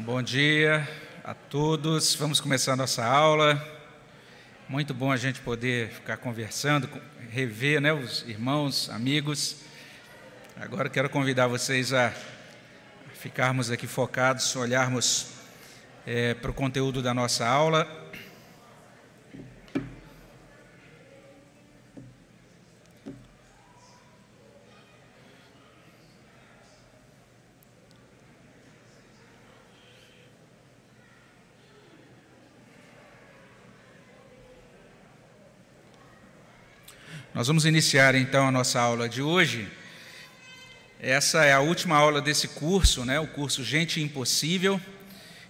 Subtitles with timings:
[0.00, 0.86] Bom dia
[1.22, 2.16] a todos.
[2.16, 3.64] Vamos começar a nossa aula.
[4.68, 6.88] Muito bom a gente poder ficar conversando,
[7.30, 9.58] rever né, os irmãos, amigos.
[10.56, 12.12] Agora quero convidar vocês a
[13.14, 15.28] ficarmos aqui focados, olharmos
[16.04, 18.03] é, para o conteúdo da nossa aula.
[37.34, 39.68] Nós vamos iniciar então a nossa aula de hoje.
[41.00, 43.18] Essa é a última aula desse curso, né?
[43.18, 44.80] o curso Gente Impossível.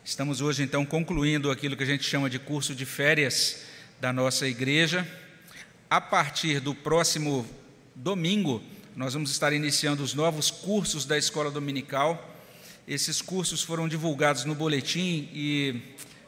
[0.03, 3.67] Estamos hoje então concluindo aquilo que a gente chama de curso de férias
[4.01, 5.07] da nossa igreja.
[5.91, 7.47] A partir do próximo
[7.95, 8.63] domingo,
[8.97, 12.35] nós vamos estar iniciando os novos cursos da escola dominical.
[12.89, 15.83] Esses cursos foram divulgados no boletim e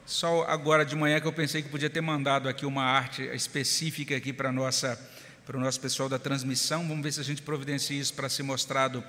[0.05, 4.15] só agora de manhã que eu pensei que podia ter mandado aqui uma arte específica
[4.15, 5.16] aqui para nossa
[5.47, 6.85] para o nosso pessoal da transmissão.
[6.85, 9.01] Vamos ver se a gente providencia isso para ser mostrado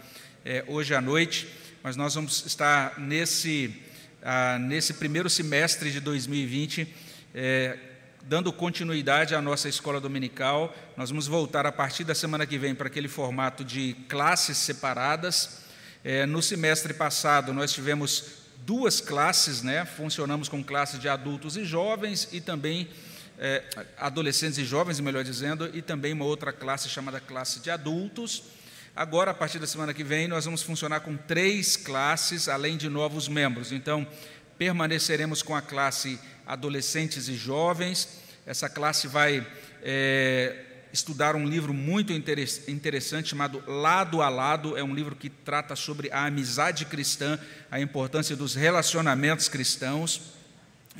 [0.45, 1.49] é, hoje à noite.
[1.83, 3.75] Mas nós vamos estar nesse,
[4.23, 6.95] ah, nesse primeiro semestre de 2020
[7.35, 7.77] é,
[8.23, 10.73] dando continuidade à nossa escola dominical.
[10.97, 15.63] Nós vamos voltar a partir da semana que vem para aquele formato de classes separadas.
[16.05, 19.85] É, no semestre passado, nós tivemos duas classes, né?
[19.85, 22.89] funcionamos com classe de adultos e jovens e também
[23.39, 23.63] é,
[23.97, 28.43] adolescentes e jovens, melhor dizendo, e também uma outra classe chamada classe de adultos.
[28.95, 32.89] Agora, a partir da semana que vem, nós vamos funcionar com três classes, além de
[32.89, 33.71] novos membros.
[33.71, 34.05] Então,
[34.59, 38.09] permaneceremos com a classe adolescentes e jovens.
[38.45, 39.47] Essa classe vai
[39.83, 44.77] é, estudar um livro muito interessante chamado Lado a Lado.
[44.77, 47.39] É um livro que trata sobre a amizade cristã,
[47.71, 50.38] a importância dos relacionamentos cristãos.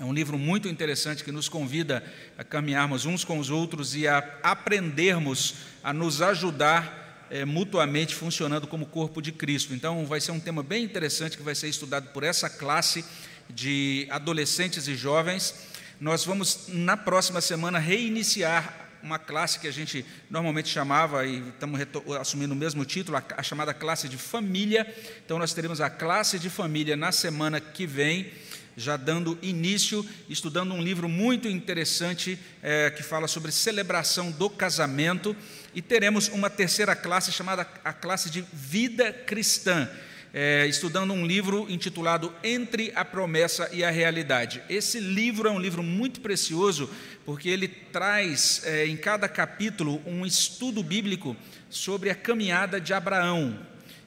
[0.01, 2.05] É um livro muito interessante que nos convida
[2.39, 8.69] a caminharmos uns com os outros e a aprendermos a nos ajudar é, mutuamente funcionando
[8.69, 9.75] como corpo de Cristo.
[9.75, 13.05] Então, vai ser um tema bem interessante que vai ser estudado por essa classe
[13.51, 15.53] de adolescentes e jovens.
[16.01, 21.81] Nós vamos, na próxima semana, reiniciar uma classe que a gente normalmente chamava, e estamos
[22.21, 24.87] assumindo o mesmo título, a, a chamada classe de família.
[25.25, 28.31] Então, nós teremos a classe de família na semana que vem
[28.79, 35.37] já dando início, estudando um livro muito interessante é, que fala sobre celebração do casamento,
[35.75, 39.89] e teremos uma terceira classe chamada a classe de vida cristã.
[40.33, 44.63] É, estudando um livro intitulado Entre a Promessa e a Realidade.
[44.69, 46.89] Esse livro é um livro muito precioso,
[47.25, 51.35] porque ele traz é, em cada capítulo um estudo bíblico
[51.71, 53.59] sobre a caminhada de Abraão.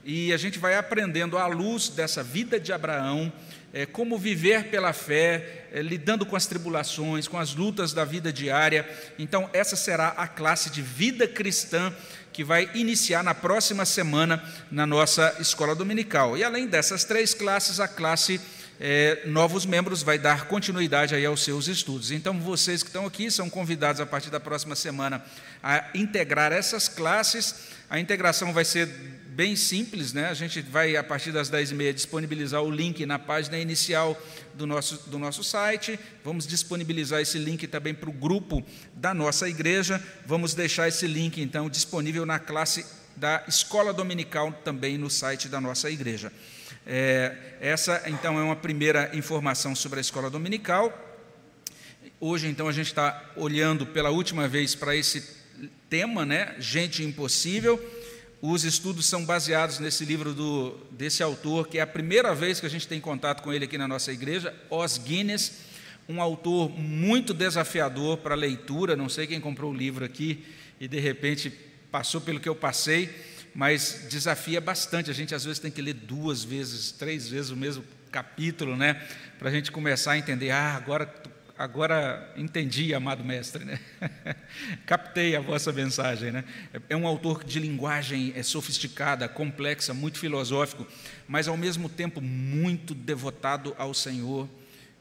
[0.04, 3.32] E a gente vai aprendendo à luz dessa vida de Abraão,
[3.74, 8.32] é, como viver pela fé, é, lidando com as tribulações, com as lutas da vida
[8.32, 8.88] diária.
[9.18, 11.94] Então, essa será a classe de vida cristã
[12.34, 16.38] que vai iniciar na próxima semana na nossa escola dominical.
[16.38, 18.40] E além dessas três classes, a classe
[18.80, 22.12] é, novos membros vai dar continuidade aí aos seus estudos.
[22.12, 25.24] Então, vocês que estão aqui são convidados a partir da próxima semana
[25.62, 27.56] a integrar essas classes.
[27.90, 28.90] A integração vai ser
[29.42, 30.28] bem simples, né?
[30.28, 34.16] A gente vai, a partir das 10h30, disponibilizar o link na página inicial
[34.54, 36.00] do nosso, do nosso site.
[36.24, 38.64] Vamos disponibilizar esse link também para o grupo
[38.94, 40.00] da nossa igreja.
[40.28, 42.86] Vamos deixar esse link, então, disponível na classe
[43.16, 46.32] da escola dominical também no site da nossa igreja.
[46.86, 50.94] É, essa, então, é uma primeira informação sobre a escola dominical.
[52.20, 55.42] Hoje, então, a gente está olhando pela última vez para esse
[55.90, 56.56] tema, né?
[56.60, 57.84] Gente impossível.
[58.42, 62.66] Os estudos são baseados nesse livro do, desse autor, que é a primeira vez que
[62.66, 65.60] a gente tem contato com ele aqui na nossa igreja, Os Guinness,
[66.10, 68.96] um autor muito desafiador para leitura.
[68.96, 70.44] Não sei quem comprou o livro aqui
[70.80, 71.54] e de repente
[71.92, 73.12] passou pelo que eu passei,
[73.54, 75.12] mas desafia bastante.
[75.12, 79.08] A gente às vezes tem que ler duas vezes, três vezes o mesmo capítulo, né?
[79.38, 81.06] Para a gente começar a entender, ah, agora
[81.62, 83.80] agora entendi, amado mestre, né?
[84.88, 86.32] captei a vossa mensagem.
[86.32, 86.44] Né?
[86.90, 90.88] É um autor de linguagem é sofisticada, complexa, muito filosófico,
[91.28, 94.50] mas ao mesmo tempo muito devotado ao Senhor,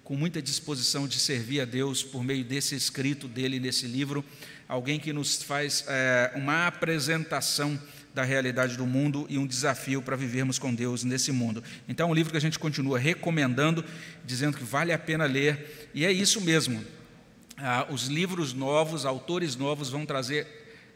[0.05, 4.23] com muita disposição de servir a Deus por meio desse escrito dele nesse livro.
[4.69, 7.81] Alguém que nos faz é, uma apresentação
[8.15, 11.63] da realidade do mundo e um desafio para vivermos com Deus nesse mundo.
[11.89, 13.85] Então, é um livro que a gente continua recomendando,
[14.25, 16.85] dizendo que vale a pena ler, e é isso mesmo.
[17.57, 20.47] Ah, os livros novos, autores novos vão trazer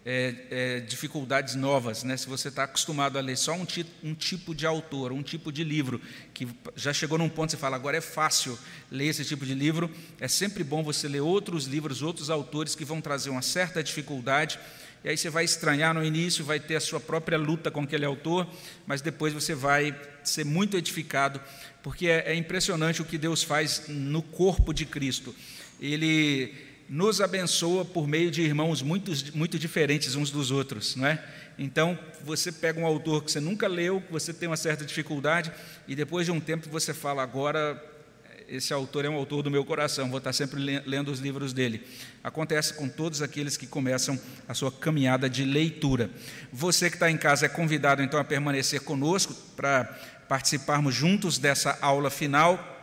[0.06, 2.16] é, é, dificuldades novas, né?
[2.16, 5.50] Se você está acostumado a ler só um, ti, um, tipo de autor, um tipo
[5.50, 6.00] de livro,
[6.34, 6.46] que
[6.76, 8.58] já chegou num ponto que você fala, agora é fácil
[8.90, 9.90] ler esse tipo de livro,
[10.20, 14.58] é sempre bom você ler outros livros, outros autores que vão trazer uma certa dificuldade,
[15.04, 18.06] e aí você vai estranhar no início, vai ter a sua própria luta com aquele
[18.06, 18.48] autor,
[18.86, 21.38] mas depois você vai ser muito edificado,
[21.82, 25.34] porque é, é impressionante o que Deus faz no corpo de Cristo.
[25.78, 26.54] Ele
[26.88, 31.22] nos abençoa por meio de irmãos muito, muito diferentes uns dos outros, não é?
[31.58, 35.52] Então, você pega um autor que você nunca leu, que você tem uma certa dificuldade,
[35.86, 37.80] e depois de um tempo você fala, agora
[38.48, 41.82] esse autor é um autor do meu coração, vou estar sempre lendo os livros dele.
[42.24, 44.18] Acontece com todos aqueles que começam
[44.48, 46.10] a sua caminhada de leitura.
[46.50, 49.84] Você que está em casa é convidado então a permanecer conosco para
[50.26, 52.74] participarmos juntos dessa aula final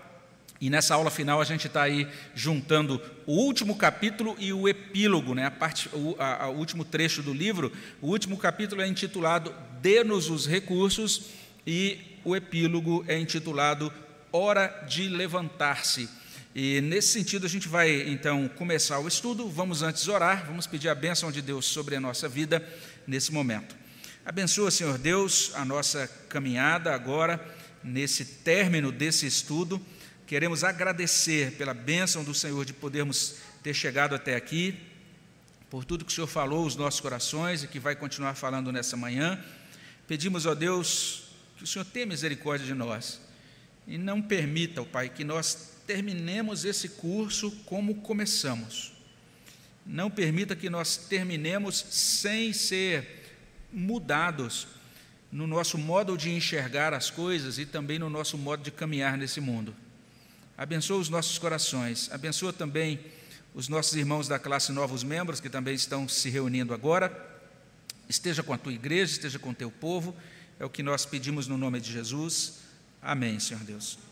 [0.62, 5.34] e nessa aula final a gente está aí juntando o último capítulo e o epílogo,
[5.34, 5.48] né?
[5.48, 7.72] a parte, o, a, a, último trecho do livro.
[8.00, 9.52] O último capítulo é intitulado
[9.82, 11.32] Dê-nos os recursos
[11.66, 13.92] e o epílogo é intitulado
[14.32, 16.08] Hora de levantar-se.
[16.54, 19.48] E nesse sentido a gente vai então começar o estudo.
[19.50, 22.62] Vamos antes orar, vamos pedir a bênção de Deus sobre a nossa vida
[23.08, 23.74] nesse momento.
[24.26, 27.40] Abençoa, Senhor Deus, a nossa caminhada agora,
[27.82, 29.82] nesse término desse estudo.
[30.28, 34.78] Queremos agradecer pela bênção do Senhor de podermos ter chegado até aqui,
[35.70, 38.98] por tudo que o Senhor falou aos nossos corações e que vai continuar falando nessa
[38.98, 39.42] manhã.
[40.06, 41.24] Pedimos, ó Deus,
[41.56, 43.22] que o Senhor tenha misericórdia de nós
[43.88, 48.94] e não permita, ó Pai, que nós terminemos esse curso como começamos.
[49.86, 53.26] Não permita que nós terminemos sem ser
[53.74, 54.70] mudados
[55.30, 59.42] no nosso modo de enxergar as coisas e também no nosso modo de caminhar nesse
[59.42, 59.76] mundo.
[60.58, 62.98] Abençoa os nossos corações, abençoa também
[63.54, 67.12] os nossos irmãos da classe Novos Membros, que também estão se reunindo agora.
[68.08, 70.16] Esteja com a tua igreja, esteja com o teu povo,
[70.58, 72.60] é o que nós pedimos no nome de Jesus.
[73.02, 74.11] Amém, Senhor Deus.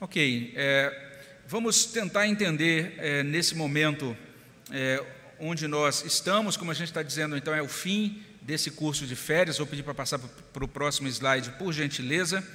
[0.00, 1.18] Ok, é,
[1.48, 4.16] vamos tentar entender é, nesse momento
[4.70, 5.04] é,
[5.40, 9.16] onde nós estamos, como a gente está dizendo, então é o fim desse curso de
[9.16, 9.58] férias.
[9.58, 12.46] Vou pedir para passar para o próximo slide, por gentileza.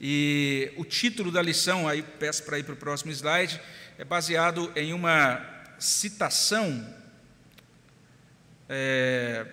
[0.00, 3.60] E o título da lição, aí peço para ir para o próximo slide,
[3.98, 5.44] é baseado em uma
[5.80, 6.86] citação
[8.68, 9.44] é,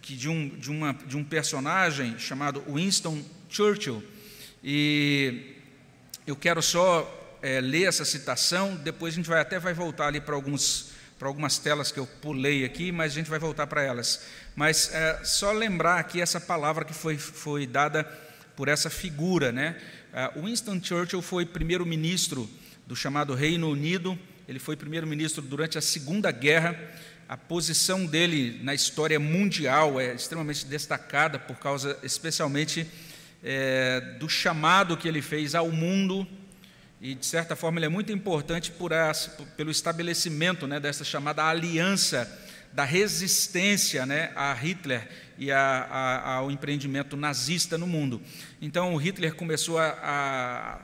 [0.00, 4.02] que de, um, de, uma, de um personagem chamado Winston Churchill.
[4.64, 5.51] E
[6.26, 10.20] eu quero só é, ler essa citação, depois a gente vai até vai voltar ali
[10.20, 13.80] para alguns para algumas telas que eu pulei aqui, mas a gente vai voltar para
[13.80, 14.22] elas.
[14.56, 18.02] Mas é, só lembrar aqui essa palavra que foi, foi dada
[18.56, 19.52] por essa figura.
[19.52, 19.76] Né?
[20.34, 22.50] Uh, Winston Churchill foi primeiro-ministro
[22.88, 24.18] do chamado Reino Unido,
[24.48, 26.76] ele foi primeiro-ministro durante a Segunda Guerra.
[27.28, 32.84] A posição dele na história mundial é extremamente destacada, por causa, especialmente,
[33.42, 36.26] é, do chamado que ele fez ao mundo,
[37.00, 41.44] e, de certa forma, ele é muito importante por as, pelo estabelecimento né, dessa chamada
[41.44, 42.30] aliança
[42.72, 48.22] da resistência né, a Hitler e a, a, ao empreendimento nazista no mundo.
[48.60, 50.80] Então, Hitler começou a, a,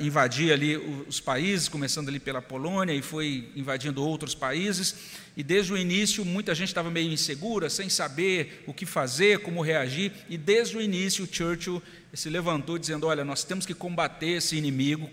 [0.00, 4.94] invadir ali os países, começando ali pela Polônia, e foi invadindo outros países.
[5.36, 9.62] E desde o início, muita gente estava meio insegura, sem saber o que fazer, como
[9.62, 10.12] reagir.
[10.28, 11.82] E desde o início, Churchill
[12.12, 15.10] se levantou dizendo: Olha, nós temos que combater esse inimigo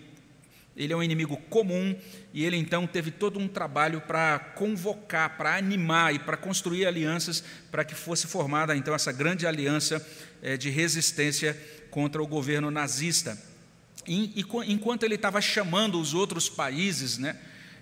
[0.76, 1.94] ele é um inimigo comum
[2.32, 7.42] e ele então teve todo um trabalho para convocar, para animar e para construir alianças
[7.70, 10.04] para que fosse formada então essa grande aliança
[10.40, 11.54] é, de resistência
[11.90, 13.36] contra o governo nazista.
[14.06, 17.36] Enquanto ele estava chamando os outros países, né,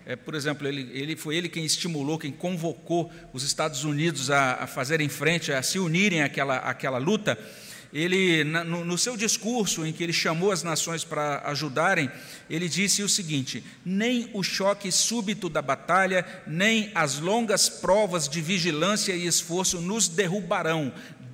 [0.06, 4.54] é, por exemplo, ele, ele, foi ele quem estimulou, quem convocou os Estados Unidos a,
[4.54, 7.38] a fazerem frente, a se unirem àquela, àquela luta
[7.92, 12.10] ele, no, no seu discurso, em que ele chamou as nações para ajudarem,
[12.48, 18.40] ele disse o seguinte: nem o choque súbito da batalha, nem as longas provas de
[18.40, 20.92] vigilância e esforço nos derrubarão.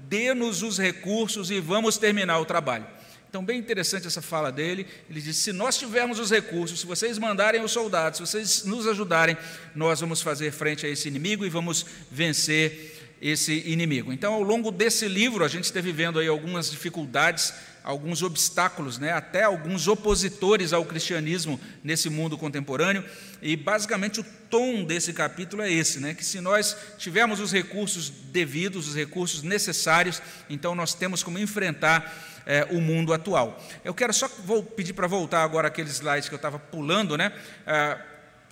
[0.08, 2.86] Dê-nos os recursos e vamos terminar o trabalho.
[3.34, 4.86] Então, bem interessante essa fala dele.
[5.10, 8.86] Ele disse: se nós tivermos os recursos, se vocês mandarem os soldados, se vocês nos
[8.86, 9.36] ajudarem,
[9.74, 14.12] nós vamos fazer frente a esse inimigo e vamos vencer esse inimigo.
[14.12, 19.10] Então, ao longo desse livro, a gente esteve vendo aí algumas dificuldades, alguns obstáculos, né,
[19.10, 23.04] até alguns opositores ao cristianismo nesse mundo contemporâneo,
[23.42, 28.10] e basicamente o tom desse capítulo é esse, né, que se nós tivermos os recursos
[28.10, 33.62] devidos, os recursos necessários, então nós temos como enfrentar é, o mundo atual.
[33.84, 37.32] Eu quero só vou pedir para voltar agora aqueles slides que eu estava pulando, né,
[37.66, 37.98] ah,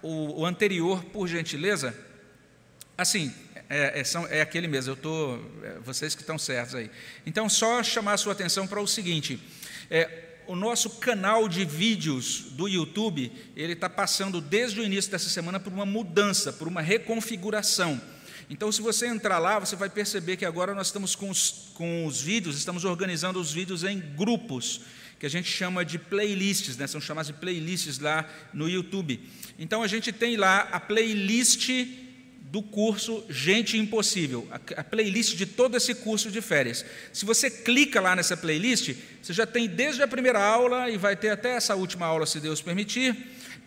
[0.02, 1.94] o, o anterior, por gentileza.
[2.96, 3.32] Assim,
[3.74, 6.90] É, é, são, é aquele mesmo, eu tô, é, vocês que estão certos aí.
[7.24, 9.40] Então, só chamar a sua atenção para o seguinte:
[9.90, 10.08] é,
[10.46, 15.58] o nosso canal de vídeos do YouTube, ele está passando desde o início dessa semana
[15.58, 17.98] por uma mudança, por uma reconfiguração.
[18.52, 22.04] Então, se você entrar lá, você vai perceber que agora nós estamos com os, com
[22.04, 24.82] os vídeos, estamos organizando os vídeos em grupos,
[25.18, 26.86] que a gente chama de playlists, né?
[26.86, 29.18] são chamadas de playlists lá no YouTube.
[29.58, 31.70] Então, a gente tem lá a playlist
[32.42, 36.84] do curso Gente Impossível, a playlist de todo esse curso de férias.
[37.10, 41.16] Se você clica lá nessa playlist, você já tem desde a primeira aula e vai
[41.16, 43.16] ter até essa última aula, se Deus permitir,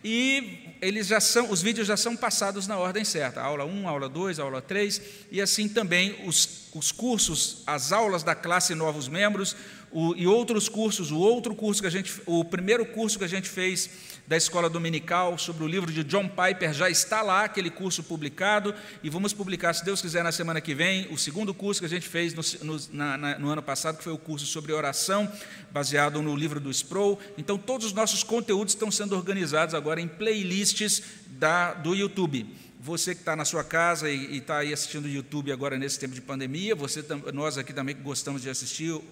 [0.04, 4.10] e eles já são, os vídeos já são passados na ordem certa, aula 1, aula
[4.10, 5.02] 2, aula 3,
[5.32, 9.56] e assim também os, os cursos, as aulas da classe Novos Membros,
[9.92, 13.30] o, e outros cursos, o outro curso que a gente, o primeiro curso que a
[13.30, 13.90] gente fez
[14.28, 18.74] da escola dominical sobre o livro de John Piper já está lá, aquele curso publicado,
[19.04, 21.90] e vamos publicar, se Deus quiser, na semana que vem, o segundo curso que a
[21.90, 25.32] gente fez no, no, na, na, no ano passado, que foi o curso sobre oração,
[25.72, 27.20] baseado no livro do Sproul.
[27.38, 32.65] Então, todos os nossos conteúdos estão sendo organizados agora em playlists da, do YouTube.
[32.80, 36.14] Você que está na sua casa e está aí assistindo o YouTube agora nesse tempo
[36.14, 37.04] de pandemia, você,
[37.34, 39.04] nós aqui também gostamos de assistir uh,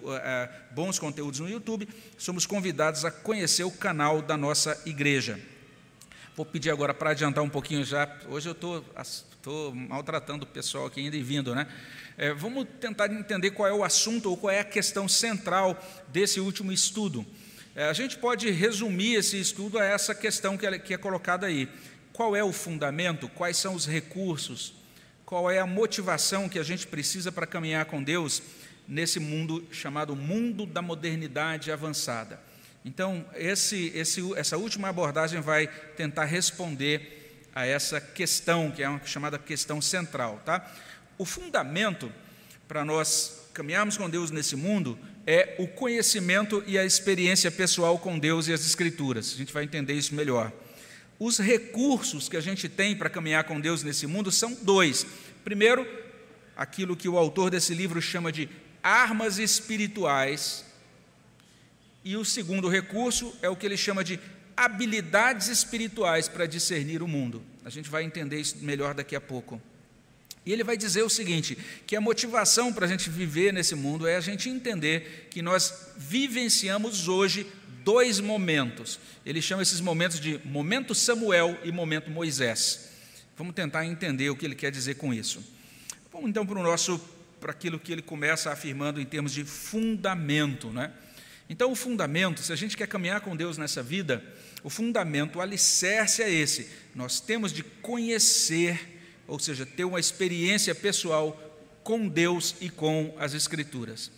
[0.70, 5.40] bons conteúdos no YouTube, somos convidados a conhecer o canal da nossa igreja.
[6.36, 8.08] Vou pedir agora para adiantar um pouquinho já.
[8.28, 11.66] Hoje eu estou maltratando o pessoal aqui ainda e vindo, né?
[12.16, 16.38] É, vamos tentar entender qual é o assunto ou qual é a questão central desse
[16.38, 17.26] último estudo.
[17.76, 21.46] É, a gente pode resumir esse estudo a essa questão que é, que é colocada
[21.46, 21.68] aí.
[22.14, 23.28] Qual é o fundamento?
[23.28, 24.72] Quais são os recursos?
[25.26, 28.40] Qual é a motivação que a gente precisa para caminhar com Deus
[28.86, 32.38] nesse mundo chamado mundo da modernidade avançada?
[32.84, 39.04] Então, esse, esse, essa última abordagem vai tentar responder a essa questão, que é uma
[39.04, 40.40] chamada questão central.
[40.44, 40.72] Tá?
[41.18, 42.12] O fundamento
[42.68, 48.20] para nós caminharmos com Deus nesse mundo é o conhecimento e a experiência pessoal com
[48.20, 49.32] Deus e as Escrituras.
[49.34, 50.52] A gente vai entender isso melhor.
[51.18, 55.06] Os recursos que a gente tem para caminhar com Deus nesse mundo são dois.
[55.44, 55.86] Primeiro,
[56.56, 58.48] aquilo que o autor desse livro chama de
[58.82, 60.64] armas espirituais.
[62.04, 64.18] E o segundo recurso é o que ele chama de
[64.56, 67.42] habilidades espirituais para discernir o mundo.
[67.64, 69.60] A gente vai entender isso melhor daqui a pouco.
[70.46, 71.56] E ele vai dizer o seguinte:
[71.86, 75.92] que a motivação para a gente viver nesse mundo é a gente entender que nós
[75.96, 77.46] vivenciamos hoje
[77.84, 78.98] dois momentos.
[79.24, 82.90] Ele chama esses momentos de momento Samuel e momento Moisés.
[83.36, 85.44] Vamos tentar entender o que ele quer dizer com isso.
[86.12, 87.00] Vamos então para o nosso
[87.40, 90.90] para aquilo que ele começa afirmando em termos de fundamento, né?
[91.46, 94.24] Então, o fundamento, se a gente quer caminhar com Deus nessa vida,
[94.62, 96.70] o fundamento, o alicerce é esse.
[96.94, 98.98] Nós temos de conhecer,
[99.28, 101.38] ou seja, ter uma experiência pessoal
[101.82, 104.10] com Deus e com as Escrituras.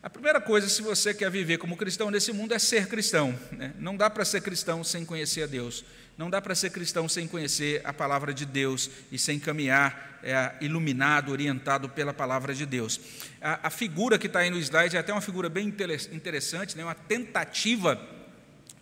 [0.00, 3.36] A primeira coisa, se você quer viver como cristão nesse mundo, é ser cristão.
[3.50, 3.72] Né?
[3.80, 5.84] Não dá para ser cristão sem conhecer a Deus.
[6.16, 10.52] Não dá para ser cristão sem conhecer a palavra de Deus e sem caminhar é,
[10.60, 13.00] iluminado, orientado pela palavra de Deus.
[13.40, 15.74] A, a figura que está aí no slide é até uma figura bem
[16.12, 16.84] interessante, né?
[16.84, 18.00] uma tentativa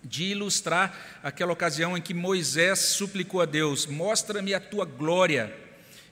[0.04, 5.65] de ilustrar aquela ocasião em que Moisés suplicou a Deus: Mostra-me a tua glória.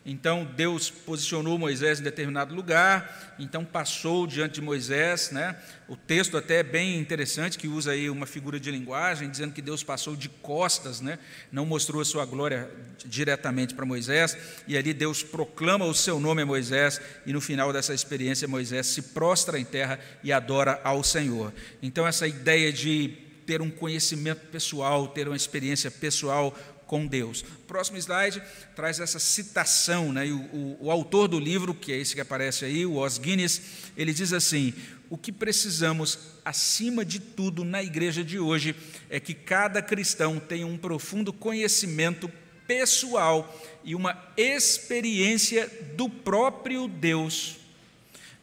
[0.07, 5.57] Então Deus posicionou Moisés em determinado lugar, então passou diante de Moisés, né?
[5.89, 9.63] O texto até é bem interessante que usa aí uma figura de linguagem dizendo que
[9.63, 11.19] Deus passou de costas, né?
[11.51, 12.71] Não mostrou a sua glória
[13.07, 14.37] diretamente para Moisés,
[14.69, 18.87] e ali Deus proclama o seu nome a Moisés e no final dessa experiência Moisés
[18.87, 21.51] se prostra em terra e adora ao Senhor.
[21.83, 26.57] Então essa ideia de ter um conhecimento pessoal, ter uma experiência pessoal
[26.95, 27.45] com Deus.
[27.67, 28.41] Próximo slide
[28.77, 30.27] traz essa citação, né?
[30.27, 33.61] O, o, o, autor do livro, que é esse que aparece aí, o Os Guinness,
[33.97, 34.73] ele diz assim:
[35.11, 38.77] o que precisamos, acima de tudo, na igreja de hoje,
[39.11, 42.31] é que cada cristão tenha um profundo conhecimento
[42.65, 47.57] pessoal e uma experiência do próprio Deus,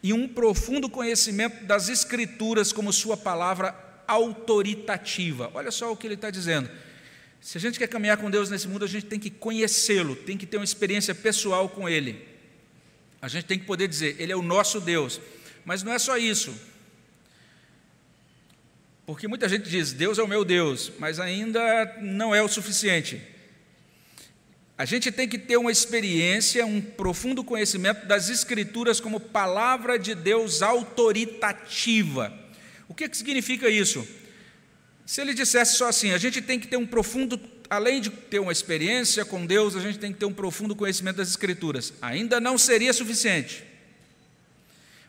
[0.02, 3.74] e um profundo conhecimento das Escrituras como sua palavra
[4.06, 5.50] autoritativa.
[5.54, 6.68] Olha só o que ele está dizendo
[7.42, 10.38] se a gente quer caminhar com Deus nesse mundo, a gente tem que conhecê-lo, tem
[10.38, 12.24] que ter uma experiência pessoal com Ele.
[13.20, 15.20] A gente tem que poder dizer, Ele é o nosso Deus.
[15.64, 16.54] Mas não é só isso.
[19.04, 23.20] Porque muita gente diz, Deus é o meu Deus, mas ainda não é o suficiente.
[24.78, 30.14] A gente tem que ter uma experiência, um profundo conhecimento das Escrituras como palavra de
[30.14, 32.32] Deus autoritativa.
[32.88, 34.06] O que, que significa isso?
[35.12, 37.38] Se ele dissesse só assim, a gente tem que ter um profundo
[37.68, 41.16] além de ter uma experiência com Deus, a gente tem que ter um profundo conhecimento
[41.16, 41.92] das Escrituras.
[42.00, 43.62] Ainda não seria suficiente.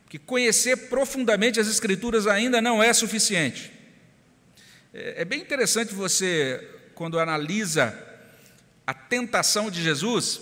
[0.03, 3.71] Porque conhecer profundamente as Escrituras ainda não é suficiente.
[4.93, 6.61] É, é bem interessante você,
[6.93, 7.97] quando analisa
[8.85, 10.41] a tentação de Jesus,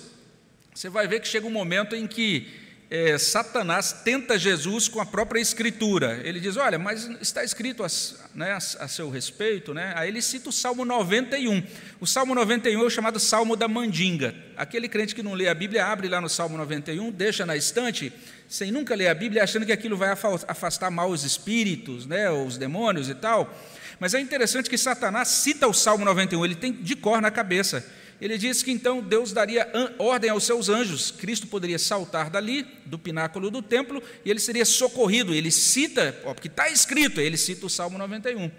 [0.73, 2.47] você vai ver que chega um momento em que
[2.93, 6.19] é, Satanás tenta Jesus com a própria Escritura.
[6.25, 7.87] Ele diz: Olha, mas está escrito a,
[8.35, 9.73] né, a, a, seu respeito.
[9.73, 9.93] Né?
[9.95, 11.63] Aí ele cita o Salmo 91.
[12.01, 14.35] O Salmo 91 é o chamado Salmo da Mandinga.
[14.57, 18.11] Aquele crente que não lê a Bíblia, abre lá no Salmo 91, deixa na estante,
[18.49, 23.07] sem nunca ler a Bíblia, achando que aquilo vai afastar maus espíritos, né, os demônios
[23.07, 23.57] e tal.
[24.01, 27.85] Mas é interessante que Satanás cita o Salmo 91, ele tem de cor na cabeça
[28.21, 32.99] ele diz que então Deus daria ordem aos seus anjos, Cristo poderia saltar dali, do
[32.99, 35.33] pináculo do templo, e ele seria socorrido.
[35.33, 38.51] Ele cita, ó, porque está escrito, ele cita o Salmo 91.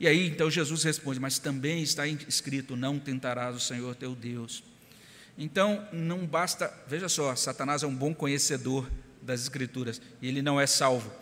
[0.00, 4.64] E aí então Jesus responde: Mas também está escrito: Não tentarás o Senhor teu Deus.
[5.36, 8.88] Então não basta, veja só, Satanás é um bom conhecedor
[9.20, 11.12] das Escrituras e ele não é salvo.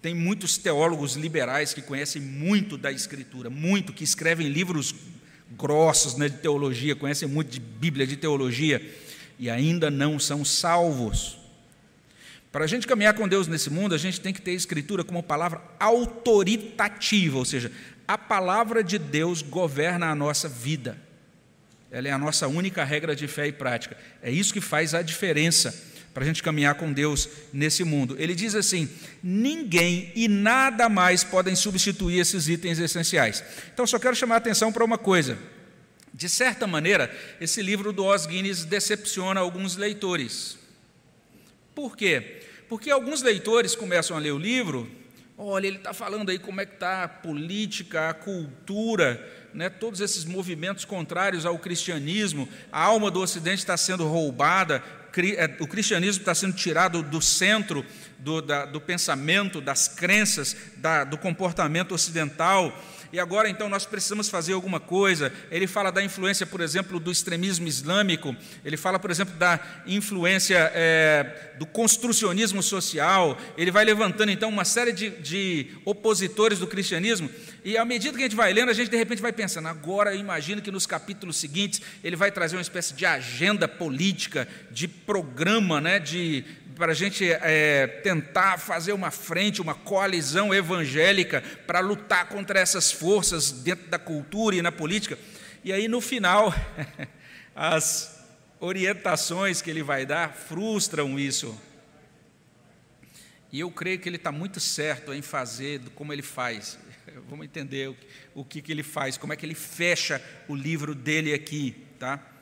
[0.00, 4.94] Tem muitos teólogos liberais que conhecem muito da Escritura, muito, que escrevem livros
[5.56, 8.80] grossos né, de teologia, conhecem muito de Bíblia, de teologia,
[9.38, 11.38] e ainda não são salvos.
[12.52, 15.02] Para a gente caminhar com Deus nesse mundo, a gente tem que ter a Escritura
[15.02, 17.72] como palavra autoritativa, ou seja,
[18.06, 20.96] a palavra de Deus governa a nossa vida.
[21.90, 23.96] Ela é a nossa única regra de fé e prática.
[24.22, 28.14] É isso que faz a diferença para a gente caminhar com Deus nesse mundo.
[28.18, 28.88] Ele diz assim:
[29.20, 33.42] ninguém e nada mais podem substituir esses itens essenciais.
[33.74, 35.36] Então, só quero chamar a atenção para uma coisa.
[36.14, 40.56] De certa maneira, esse livro do Os Guinness decepciona alguns leitores.
[41.74, 42.42] Por quê?
[42.68, 44.88] Porque alguns leitores começam a ler o livro,
[45.36, 49.20] olha, ele está falando aí como é que está a política, a cultura,
[49.52, 54.82] né, todos esses movimentos contrários ao cristianismo, a alma do Ocidente está sendo roubada,
[55.60, 57.84] o cristianismo está sendo tirado do centro
[58.18, 62.76] do, da, do pensamento, das crenças, da, do comportamento ocidental
[63.14, 65.32] e agora então nós precisamos fazer alguma coisa.
[65.48, 70.58] Ele fala da influência, por exemplo, do extremismo islâmico, ele fala, por exemplo, da influência
[70.74, 77.30] é, do construcionismo social, ele vai levantando então uma série de, de opositores do cristianismo,
[77.64, 80.12] e à medida que a gente vai lendo, a gente de repente vai pensando, agora
[80.12, 84.88] eu imagino que nos capítulos seguintes ele vai trazer uma espécie de agenda política, de
[84.88, 86.44] programa, né, de
[86.76, 92.90] para a gente é, tentar fazer uma frente, uma coalizão evangélica para lutar contra essas
[92.90, 95.18] forças dentro da cultura e na política.
[95.62, 96.54] E aí, no final,
[97.54, 98.24] as
[98.60, 101.58] orientações que ele vai dar frustram isso.
[103.52, 106.78] E eu creio que ele está muito certo em fazer como ele faz.
[107.28, 107.96] Vamos entender o,
[108.34, 112.33] o que, que ele faz, como é que ele fecha o livro dele aqui, tá?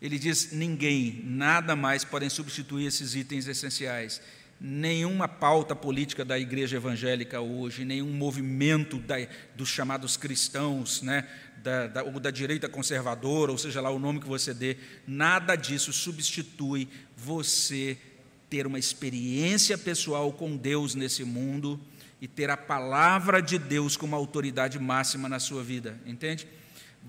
[0.00, 4.20] Ele diz: ninguém, nada mais podem substituir esses itens essenciais.
[4.60, 9.14] Nenhuma pauta política da igreja evangélica hoje, nenhum movimento da,
[9.54, 11.28] dos chamados cristãos, né,
[11.62, 15.54] da, da, ou da direita conservadora, ou seja lá o nome que você dê, nada
[15.54, 17.96] disso substitui você
[18.50, 21.80] ter uma experiência pessoal com Deus nesse mundo
[22.20, 26.48] e ter a palavra de Deus como autoridade máxima na sua vida, entende?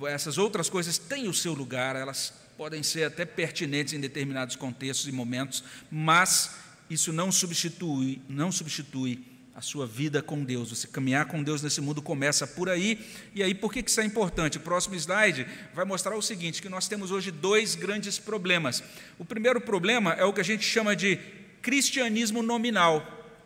[0.04, 5.08] Essas outras coisas têm o seu lugar, elas podem ser até pertinentes em determinados contextos
[5.08, 6.58] e momentos, mas
[6.90, 9.24] isso não substitui, não substitui
[9.56, 10.70] a sua vida com Deus.
[10.72, 13.00] Você caminhar com Deus nesse mundo começa por aí.
[13.34, 14.58] E aí, por que isso é importante?
[14.58, 18.84] O próximo slide vai mostrar o seguinte: que nós temos hoje dois grandes problemas.
[19.18, 21.18] O primeiro problema é o que a gente chama de
[21.62, 23.40] cristianismo nominal.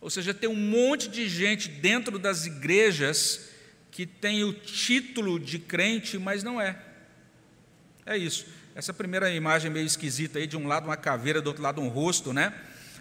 [0.00, 3.50] Ou seja, tem um monte de gente dentro das igrejas
[3.90, 6.91] que tem o título de crente, mas não é.
[8.04, 8.46] É isso.
[8.74, 11.88] Essa primeira imagem meio esquisita aí, de um lado uma caveira, do outro lado um
[11.88, 12.52] rosto, né?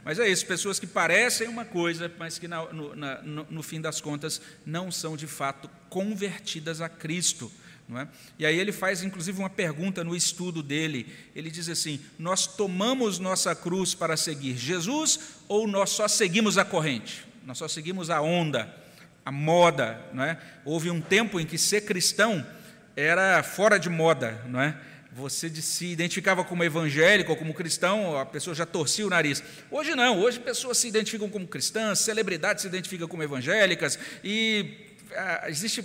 [0.03, 3.63] Mas é isso, pessoas que parecem uma coisa, mas que na, no, na, no, no,
[3.63, 7.51] fim das contas não são de fato convertidas a Cristo.
[7.87, 8.07] Não é?
[8.39, 11.13] E aí ele faz inclusive uma pergunta no estudo dele.
[11.35, 16.65] Ele diz assim: Nós tomamos nossa cruz para seguir Jesus ou nós só seguimos a
[16.65, 17.25] corrente?
[17.45, 18.73] Nós só seguimos a onda,
[19.23, 20.03] a moda.
[20.13, 20.39] Não é?
[20.65, 22.45] Houve um tempo em que ser cristão
[22.95, 24.75] era fora de moda, não é?
[25.13, 29.43] Você se identificava como evangélico ou como cristão, a pessoa já torcia o nariz.
[29.69, 35.49] Hoje não, hoje pessoas se identificam como cristãs, celebridades se identificam como evangélicas, e é,
[35.49, 35.83] existe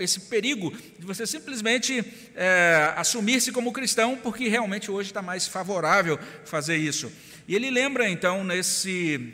[0.00, 6.18] esse perigo de você simplesmente é, assumir-se como cristão, porque realmente hoje está mais favorável
[6.44, 7.10] fazer isso.
[7.48, 9.32] E ele lembra, então, nesse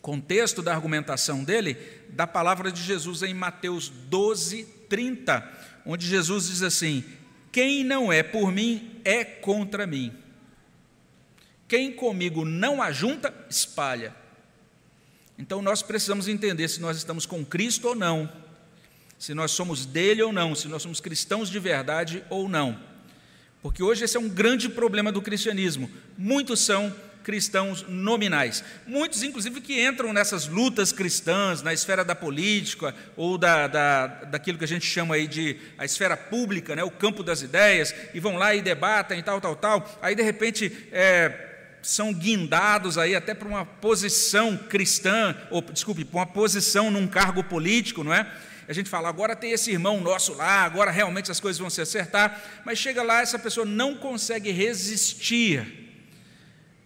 [0.00, 1.76] contexto da argumentação dele,
[2.08, 5.46] da palavra de Jesus em Mateus 12, 30,
[5.84, 7.04] onde Jesus diz assim:
[7.52, 10.12] Quem não é por mim é contra mim.
[11.68, 14.16] Quem comigo não ajunta, espalha.
[15.38, 18.30] Então nós precisamos entender se nós estamos com Cristo ou não,
[19.18, 22.78] se nós somos dele ou não, se nós somos cristãos de verdade ou não.
[23.62, 25.90] Porque hoje esse é um grande problema do cristianismo.
[26.16, 28.62] Muitos são cristãos nominais.
[28.86, 34.58] Muitos, inclusive, que entram nessas lutas cristãs, na esfera da política, ou da, da, daquilo
[34.58, 38.20] que a gente chama aí de a esfera pública, né, o campo das ideias, e
[38.20, 39.98] vão lá e debatem e tal, tal, tal.
[40.02, 41.50] Aí, de repente, é,
[41.82, 47.42] são guindados aí até para uma posição cristã, ou, desculpe, para uma posição num cargo
[47.44, 48.30] político, não é?
[48.68, 51.80] A gente fala, agora tem esse irmão nosso lá, agora realmente as coisas vão se
[51.80, 55.81] acertar, mas chega lá, essa pessoa não consegue resistir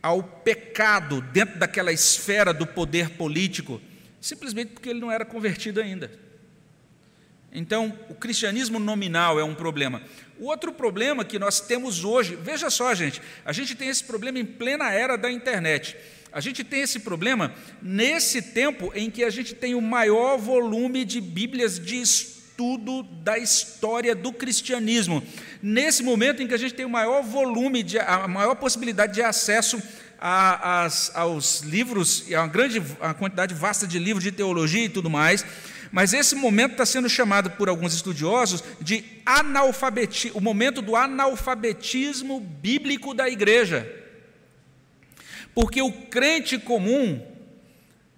[0.06, 3.80] ao pecado dentro daquela esfera do poder político,
[4.20, 6.08] simplesmente porque ele não era convertido ainda.
[7.50, 10.00] Então, o cristianismo nominal é um problema.
[10.38, 14.38] O outro problema que nós temos hoje, veja só, gente, a gente tem esse problema
[14.38, 15.96] em plena era da internet.
[16.30, 21.04] A gente tem esse problema nesse tempo em que a gente tem o maior volume
[21.04, 22.35] de Bíblias de estudo
[23.22, 25.22] da história do cristianismo.
[25.62, 29.22] Nesse momento em que a gente tem o maior volume, de, a maior possibilidade de
[29.22, 29.82] acesso
[30.18, 34.88] a, as, aos livros, a uma grande a quantidade vasta de livros de teologia e
[34.88, 35.44] tudo mais,
[35.92, 42.40] mas esse momento está sendo chamado por alguns estudiosos de analfabetismo, o momento do analfabetismo
[42.40, 43.90] bíblico da igreja.
[45.54, 47.24] Porque o crente comum,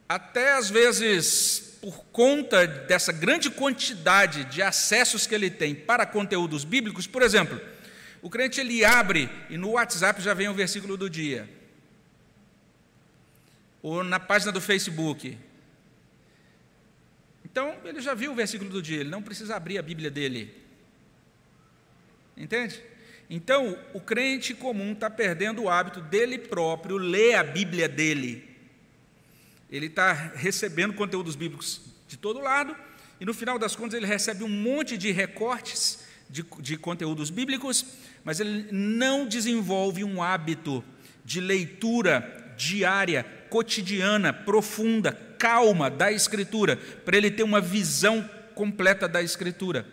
[0.08, 6.64] até às vezes por conta dessa grande quantidade de acessos que ele tem para conteúdos
[6.64, 7.60] bíblicos, por exemplo,
[8.20, 11.48] o crente ele abre e no WhatsApp já vem o versículo do dia.
[13.80, 15.38] Ou na página do Facebook.
[17.44, 20.54] Então, ele já viu o versículo do dia, ele não precisa abrir a Bíblia dele.
[22.36, 22.82] Entende?
[23.30, 28.47] Então, o crente comum está perdendo o hábito dele próprio ler a Bíblia dele
[29.70, 32.74] ele está recebendo conteúdos bíblicos de todo lado,
[33.20, 36.00] e no final das contas ele recebe um monte de recortes
[36.30, 37.84] de, de conteúdos bíblicos,
[38.24, 40.84] mas ele não desenvolve um hábito
[41.24, 49.22] de leitura diária, cotidiana, profunda, calma da Escritura, para ele ter uma visão completa da
[49.22, 49.86] Escritura.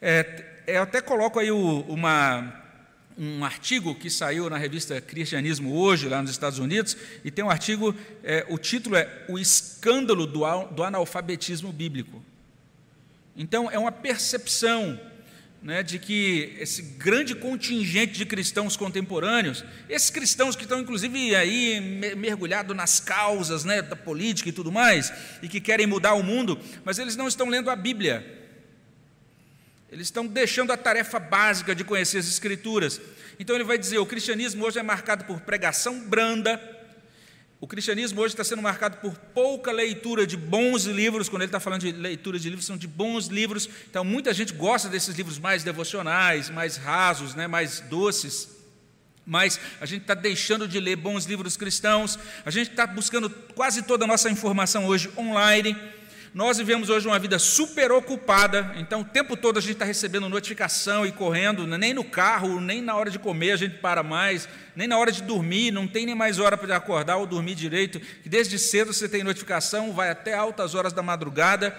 [0.00, 2.67] É, eu até coloco aí o, uma,
[3.18, 7.50] um artigo que saiu na revista Cristianismo Hoje, lá nos Estados Unidos, e tem um
[7.50, 12.22] artigo, é, o título é O Escândalo do, do Analfabetismo Bíblico.
[13.36, 15.00] Então, é uma percepção
[15.60, 21.80] né, de que esse grande contingente de cristãos contemporâneos, esses cristãos que estão inclusive aí
[22.16, 26.56] mergulhados nas causas né, da política e tudo mais, e que querem mudar o mundo,
[26.84, 28.37] mas eles não estão lendo a Bíblia.
[29.90, 33.00] Eles estão deixando a tarefa básica de conhecer as Escrituras.
[33.38, 36.60] Então ele vai dizer: o cristianismo hoje é marcado por pregação branda,
[37.60, 41.28] o cristianismo hoje está sendo marcado por pouca leitura de bons livros.
[41.28, 43.68] Quando ele está falando de leitura de livros, são de bons livros.
[43.90, 48.48] Então muita gente gosta desses livros mais devocionais, mais rasos, né, mais doces.
[49.26, 53.82] Mas a gente está deixando de ler bons livros cristãos, a gente está buscando quase
[53.82, 55.76] toda a nossa informação hoje online.
[56.38, 60.28] Nós vivemos hoje uma vida super ocupada, então o tempo todo a gente está recebendo
[60.28, 61.76] notificação e correndo, né?
[61.76, 65.10] nem no carro, nem na hora de comer a gente para mais, nem na hora
[65.10, 69.08] de dormir, não tem nem mais hora para acordar ou dormir direito, desde cedo você
[69.08, 71.76] tem notificação, vai até altas horas da madrugada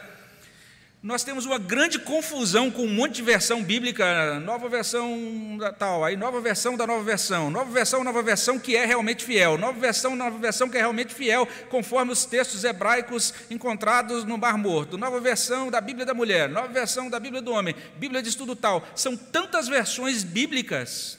[1.02, 6.04] nós temos uma grande confusão com um monte de versão bíblica, nova versão da tal,
[6.04, 9.80] aí nova versão da nova versão, nova versão, nova versão que é realmente fiel, nova
[9.80, 14.98] versão, nova versão que é realmente fiel, conforme os textos hebraicos encontrados no Mar Morto,
[14.98, 18.54] nova versão da Bíblia da mulher, nova versão da Bíblia do homem, Bíblia de estudo
[18.54, 18.86] tal.
[18.94, 21.18] São tantas versões bíblicas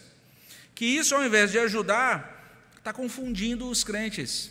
[0.75, 4.51] que isso, ao invés de ajudar, está confundindo os crentes,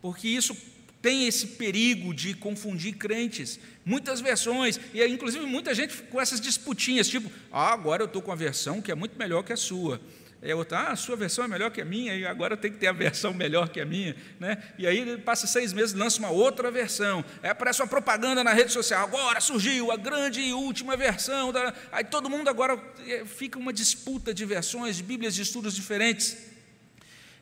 [0.00, 0.56] porque isso
[1.02, 3.58] tem esse perigo de confundir crentes.
[3.84, 8.32] Muitas versões, e inclusive muita gente com essas disputinhas, tipo, ah, agora eu estou com
[8.32, 10.00] a versão que é muito melhor que a sua.
[10.42, 12.72] E a outra, ah, a sua versão é melhor que a minha, e agora tem
[12.72, 14.16] que ter a versão melhor que a minha.
[14.38, 14.62] Né?
[14.78, 17.24] E aí ele passa seis meses lança uma outra versão.
[17.42, 21.52] Aí aparece uma propaganda na rede social, agora surgiu a grande e última versão.
[21.52, 21.74] Da...
[21.92, 26.49] Aí todo mundo agora eh, fica uma disputa de versões, de Bíblias de estudos diferentes.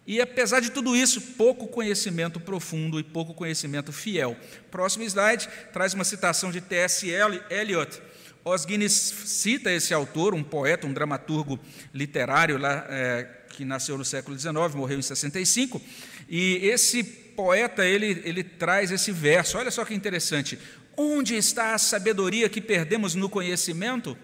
[0.09, 4.35] E apesar de tudo isso, pouco conhecimento profundo e pouco conhecimento fiel.
[4.71, 7.07] Próximo slide traz uma citação de T.S.
[7.51, 8.01] Eliot.
[8.43, 8.93] Os Guinness
[9.27, 11.61] cita esse autor, um poeta, um dramaturgo
[11.93, 15.79] literário lá, é, que nasceu no século XIX, morreu em 65.
[16.27, 19.59] E esse poeta ele, ele traz esse verso.
[19.59, 20.59] Olha só que interessante.
[20.97, 24.17] Onde está a sabedoria que perdemos no conhecimento?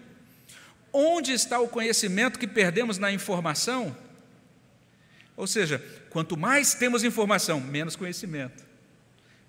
[0.97, 3.95] onde está o conhecimento que perdemos na informação?
[5.35, 8.63] Ou seja, quanto mais temos informação, menos conhecimento.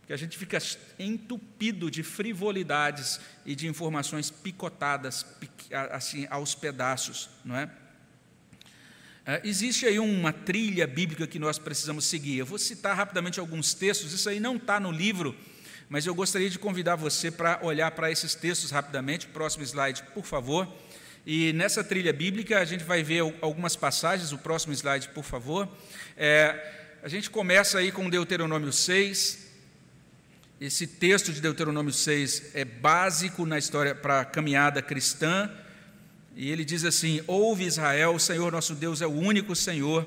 [0.00, 0.58] Porque a gente fica
[0.98, 5.26] entupido de frivolidades e de informações picotadas
[5.90, 7.68] assim aos pedaços, não é?
[9.28, 12.38] É, existe aí uma trilha bíblica que nós precisamos seguir.
[12.38, 15.34] Eu vou citar rapidamente alguns textos, isso aí não está no livro,
[15.88, 19.26] mas eu gostaria de convidar você para olhar para esses textos rapidamente.
[19.26, 20.72] Próximo slide, por favor.
[21.26, 25.68] E nessa trilha bíblica a gente vai ver algumas passagens, o próximo slide, por favor.
[26.16, 29.44] É, a gente começa aí com Deuteronômio 6.
[30.60, 35.50] Esse texto de Deuteronômio 6 é básico na história para a caminhada cristã.
[36.36, 40.06] E ele diz assim: Ouve Israel, o Senhor nosso Deus é o único Senhor.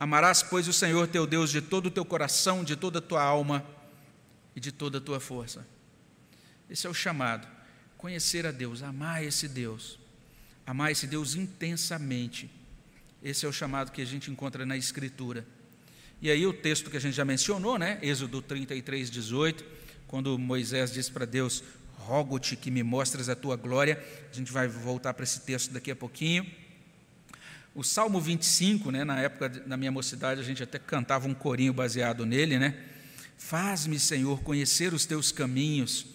[0.00, 3.22] Amarás, pois, o Senhor teu Deus de todo o teu coração, de toda a tua
[3.22, 3.62] alma
[4.56, 5.66] e de toda a tua força.
[6.70, 7.46] Esse é o chamado.
[7.98, 9.98] Conhecer a Deus, amar esse Deus,
[10.66, 12.50] amar esse Deus intensamente.
[13.22, 15.46] Esse é o chamado que a gente encontra na Escritura.
[16.20, 17.98] E aí o texto que a gente já mencionou, né?
[18.02, 19.64] Êxodo 33, 18,
[20.06, 21.62] quando Moisés diz para Deus:
[21.96, 24.02] rogo-te que me mostres a tua glória.
[24.30, 26.46] A gente vai voltar para esse texto daqui a pouquinho.
[27.74, 31.72] O Salmo 25, né, na época da minha mocidade, a gente até cantava um corinho
[31.72, 32.78] baseado nele, né?
[33.36, 36.06] Faz-me, Senhor, conhecer os teus caminhos,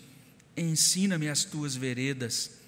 [0.56, 2.59] ensina-me as tuas veredas,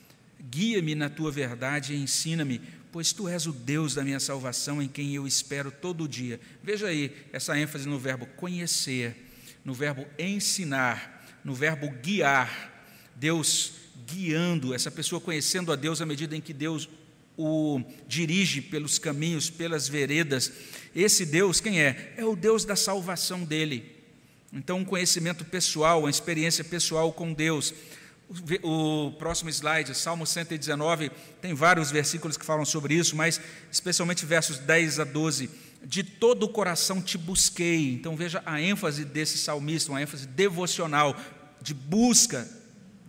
[0.49, 4.87] guia-me na tua verdade e ensina-me, pois tu és o Deus da minha salvação em
[4.87, 6.39] quem eu espero todo dia.
[6.63, 9.15] Veja aí essa ênfase no verbo conhecer,
[9.63, 12.69] no verbo ensinar, no verbo guiar.
[13.15, 13.73] Deus
[14.07, 16.89] guiando, essa pessoa conhecendo a Deus à medida em que Deus
[17.37, 20.51] o dirige pelos caminhos, pelas veredas.
[20.95, 22.13] Esse Deus, quem é?
[22.17, 23.95] É o Deus da salvação dele.
[24.53, 27.73] Então, um conhecimento pessoal, uma experiência pessoal com Deus.
[28.63, 34.57] O próximo slide, Salmo 119, tem vários versículos que falam sobre isso, mas especialmente versos
[34.57, 35.49] 10 a 12.
[35.83, 37.93] De todo o coração te busquei.
[37.93, 41.15] Então veja a ênfase desse salmista, uma ênfase devocional,
[41.61, 42.47] de busca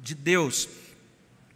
[0.03, 0.69] de Deus.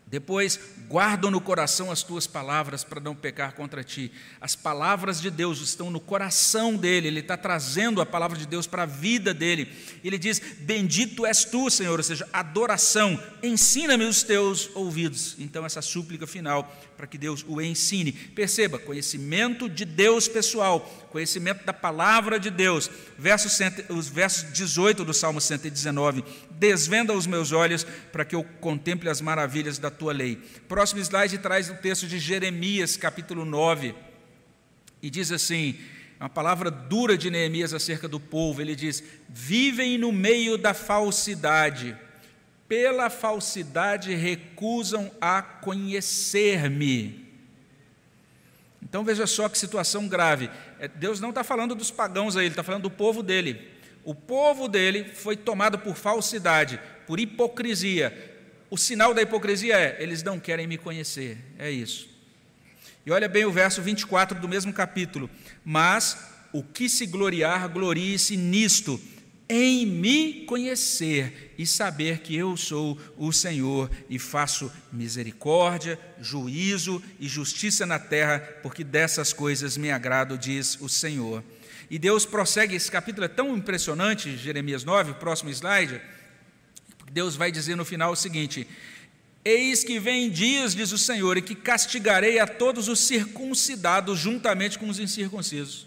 [0.07, 4.13] Depois, guardo no coração as tuas palavras para não pecar contra ti.
[4.41, 8.67] As palavras de Deus estão no coração dele, ele está trazendo a palavra de Deus
[8.67, 9.73] para a vida dele.
[10.03, 15.37] Ele diz: Bendito és tu, Senhor, ou seja, adoração, ensina-me os teus ouvidos.
[15.39, 18.13] Então, essa súplica final, para que Deus o ensine.
[18.13, 22.91] Perceba, conhecimento de Deus pessoal, conhecimento da palavra de Deus.
[23.19, 23.49] Verso,
[23.91, 26.25] os versos 18 do Salmo 119.
[26.51, 30.41] Desvenda os meus olhos para que eu contemple as maravilhas da tua lei.
[30.77, 33.95] Próximo slide traz o texto de Jeremias, capítulo 9.
[35.01, 35.81] E diz assim:
[36.21, 38.61] uma palavra dura de Neemias acerca do povo.
[38.61, 41.97] Ele diz: Vivem no meio da falsidade,
[42.69, 47.27] pela falsidade recusam a conhecer-me.
[48.83, 50.51] Então veja só que situação grave.
[50.79, 53.67] É, Deus não está falando dos pagãos aí, Ele está falando do povo dele.
[54.05, 58.36] O povo dele foi tomado por falsidade, por hipocrisia.
[58.71, 61.39] O sinal da hipocrisia é: eles não querem me conhecer.
[61.59, 62.09] É isso.
[63.05, 65.31] E olha bem o verso 24 do mesmo capítulo.
[65.65, 66.19] Mas
[66.53, 69.01] o que se gloriar, glorie-se nisto,
[69.49, 77.29] em me conhecer e saber que eu sou o Senhor e faço misericórdia, juízo e
[77.29, 81.45] justiça na terra, porque dessas coisas me agrado, diz o Senhor.
[81.89, 86.01] E Deus prossegue, esse capítulo é tão impressionante, Jeremias 9, próximo slide.
[87.13, 88.67] Deus vai dizer no final o seguinte:
[89.45, 94.79] Eis que vem dias, diz o Senhor, e que castigarei a todos os circuncidados juntamente
[94.79, 95.87] com os incircuncisos.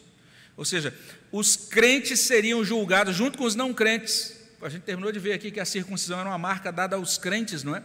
[0.56, 0.94] Ou seja,
[1.32, 4.38] os crentes seriam julgados junto com os não crentes.
[4.62, 7.64] A gente terminou de ver aqui que a circuncisão era uma marca dada aos crentes,
[7.64, 7.84] não é?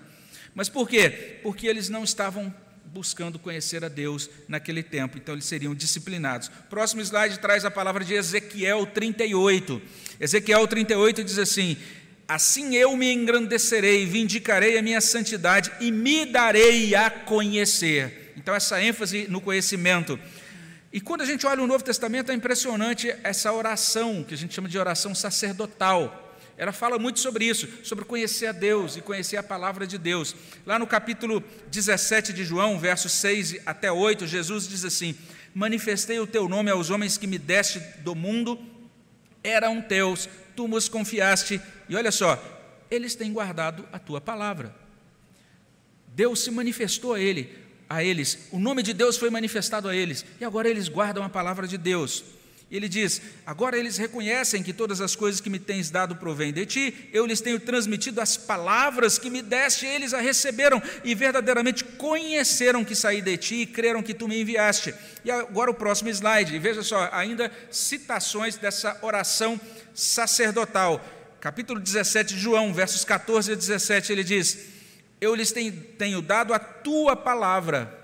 [0.54, 1.40] Mas por quê?
[1.42, 6.48] Porque eles não estavam buscando conhecer a Deus naquele tempo, então eles seriam disciplinados.
[6.70, 9.82] Próximo slide traz a palavra de Ezequiel 38.
[10.20, 11.76] Ezequiel 38 diz assim:
[12.26, 18.32] Assim eu me engrandecerei, vindicarei a minha santidade e me darei a conhecer.
[18.36, 20.18] Então, essa ênfase no conhecimento.
[20.92, 24.54] E quando a gente olha o Novo Testamento, é impressionante essa oração, que a gente
[24.54, 26.38] chama de oração sacerdotal.
[26.56, 30.36] Ela fala muito sobre isso, sobre conhecer a Deus e conhecer a palavra de Deus.
[30.64, 35.16] Lá no capítulo 17 de João, versos 6 até 8, Jesus diz assim:
[35.52, 38.58] Manifestei o teu nome aos homens que me deste do mundo,
[39.42, 42.42] eram teus, tu nos confiaste, e olha só,
[42.90, 44.74] eles têm guardado a tua palavra.
[46.08, 47.56] Deus se manifestou a ele,
[47.88, 51.28] a eles, o nome de Deus foi manifestado a eles, e agora eles guardam a
[51.28, 52.24] palavra de Deus.
[52.74, 56.66] Ele diz: Agora eles reconhecem que todas as coisas que me tens dado provêm de
[56.66, 61.84] ti, eu lhes tenho transmitido as palavras que me deste, eles a receberam e verdadeiramente
[61.84, 64.92] conheceram que saí de ti e creram que tu me enviaste.
[65.24, 69.60] E agora o próximo slide, veja só, ainda citações dessa oração
[69.94, 71.00] sacerdotal.
[71.40, 74.58] Capítulo 17 de João, versos 14 a 17, ele diz:
[75.20, 78.03] Eu lhes tenho dado a tua palavra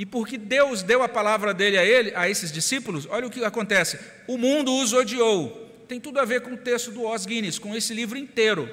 [0.00, 3.44] e porque Deus deu a palavra dele a ele, a esses discípulos, olha o que
[3.44, 3.98] acontece.
[4.26, 5.70] O mundo os odiou.
[5.86, 8.66] Tem tudo a ver com o texto do Os Guinness, com esse livro inteiro.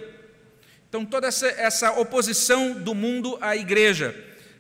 [0.88, 4.16] Então, toda essa, essa oposição do mundo à igreja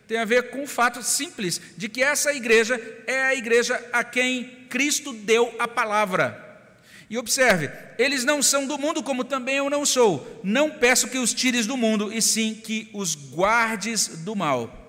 [0.09, 2.77] tem a ver com o fato simples de que essa igreja
[3.07, 6.67] é a igreja a quem Cristo deu a palavra.
[7.09, 10.41] E observe, eles não são do mundo, como também eu não sou.
[10.43, 14.86] Não peço que os tires do mundo, e sim que os guardes do mal.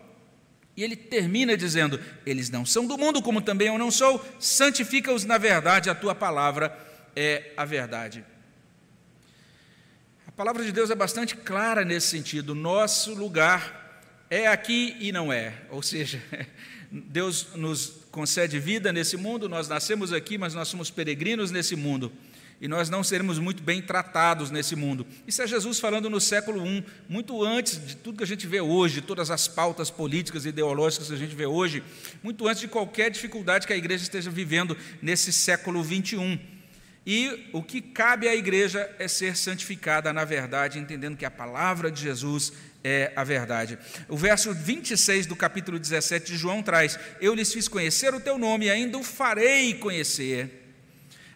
[0.79, 5.25] E ele termina dizendo: Eles não são do mundo, como também eu não sou, santifica-os
[5.25, 6.73] na verdade, a tua palavra
[7.17, 8.25] é a verdade.
[10.25, 12.55] A palavra de Deus é bastante clara nesse sentido.
[12.55, 15.53] Nosso lugar é aqui e não é.
[15.71, 16.23] Ou seja,
[16.93, 22.13] Deus nos concede vida nesse mundo, nós nascemos aqui, mas nós somos peregrinos nesse mundo
[22.61, 25.07] e nós não seremos muito bem tratados nesse mundo.
[25.27, 28.61] Isso é Jesus falando no século I, muito antes de tudo que a gente vê
[28.61, 31.83] hoje, todas as pautas políticas e ideológicas que a gente vê hoje,
[32.23, 36.41] muito antes de qualquer dificuldade que a igreja esteja vivendo nesse século XXI.
[37.07, 41.91] E o que cabe à igreja é ser santificada na verdade, entendendo que a palavra
[41.91, 43.79] de Jesus é a verdade.
[44.09, 48.37] O verso 26 do capítulo 17 de João traz: Eu lhes fiz conhecer o teu
[48.37, 50.68] nome e ainda o farei conhecer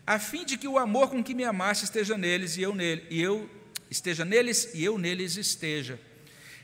[0.06, 3.04] a fim de que o amor com que me amaste esteja neles e eu nele,
[3.08, 3.48] e eu
[3.90, 5.98] esteja neles e eu neles esteja.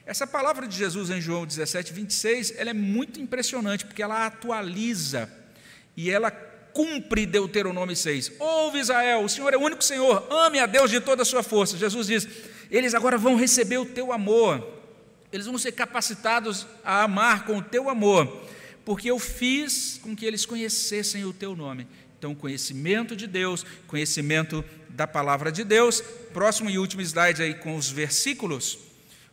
[0.05, 5.31] Essa palavra de Jesus em João 17, 26, ela é muito impressionante, porque ela atualiza
[5.97, 8.33] e ela cumpre Deuteronômio 6.
[8.39, 11.43] Ouve Israel, o Senhor é o único Senhor, ame a Deus de toda a sua
[11.43, 11.77] força.
[11.77, 12.27] Jesus diz:
[12.71, 14.67] eles agora vão receber o teu amor,
[15.31, 18.45] eles vão ser capacitados a amar com o teu amor,
[18.85, 21.87] porque eu fiz com que eles conhecessem o teu nome.
[22.19, 26.03] Então, conhecimento de Deus, conhecimento da palavra de Deus.
[26.33, 28.77] Próximo e último slide aí com os versículos.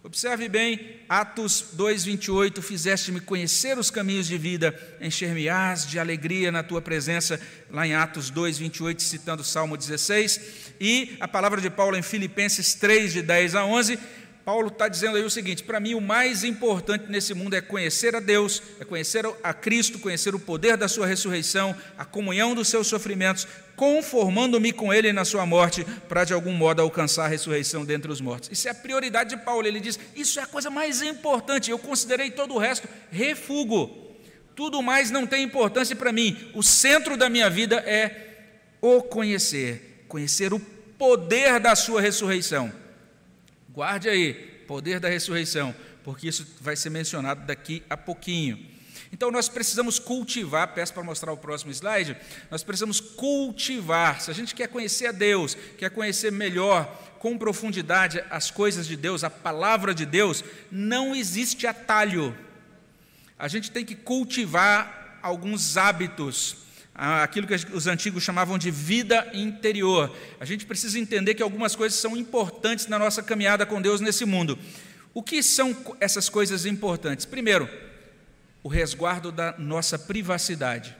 [0.03, 6.79] Observe bem, Atos 2:28, fizeste-me conhecer os caminhos de vida, encher-me-ás de alegria na tua
[6.79, 10.39] presença, lá em Atos 2:28, citando o Salmo 16,
[10.79, 13.97] e a palavra de Paulo em Filipenses 3 de 10 a 11,
[14.45, 18.15] Paulo está dizendo aí o seguinte: para mim, o mais importante nesse mundo é conhecer
[18.15, 22.67] a Deus, é conhecer a Cristo, conhecer o poder da Sua ressurreição, a comunhão dos
[22.67, 27.83] seus sofrimentos, conformando-me com Ele na Sua morte, para de algum modo alcançar a ressurreição
[27.83, 28.51] dentre os mortos.
[28.51, 29.65] Isso é a prioridade de Paulo.
[29.65, 31.71] Ele diz: Isso é a coisa mais importante.
[31.71, 34.13] Eu considerei todo o resto refugo.
[34.55, 36.51] Tudo mais não tem importância para mim.
[36.53, 38.45] O centro da minha vida é
[38.79, 42.84] o conhecer, conhecer o poder da Sua ressurreição.
[43.75, 44.33] Guarde aí,
[44.65, 48.73] poder da ressurreição, porque isso vai ser mencionado daqui a pouquinho.
[49.11, 52.15] Então nós precisamos cultivar, peço para mostrar o próximo slide,
[52.49, 54.21] nós precisamos cultivar.
[54.21, 56.85] Se a gente quer conhecer a Deus, quer conhecer melhor,
[57.19, 62.33] com profundidade as coisas de Deus, a palavra de Deus, não existe atalho.
[63.37, 66.64] A gente tem que cultivar alguns hábitos
[66.95, 70.15] aquilo que os antigos chamavam de vida interior.
[70.39, 74.23] A gente precisa entender que algumas coisas são importantes na nossa caminhada com Deus nesse
[74.23, 74.57] mundo.
[75.13, 77.25] O que são essas coisas importantes?
[77.25, 77.69] Primeiro,
[78.63, 80.95] o resguardo da nossa privacidade.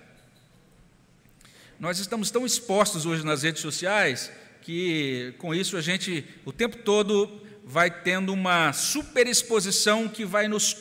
[1.80, 4.32] Nós estamos tão expostos hoje nas redes sociais
[4.62, 10.76] que com isso a gente o tempo todo vai tendo uma superexposição que vai nos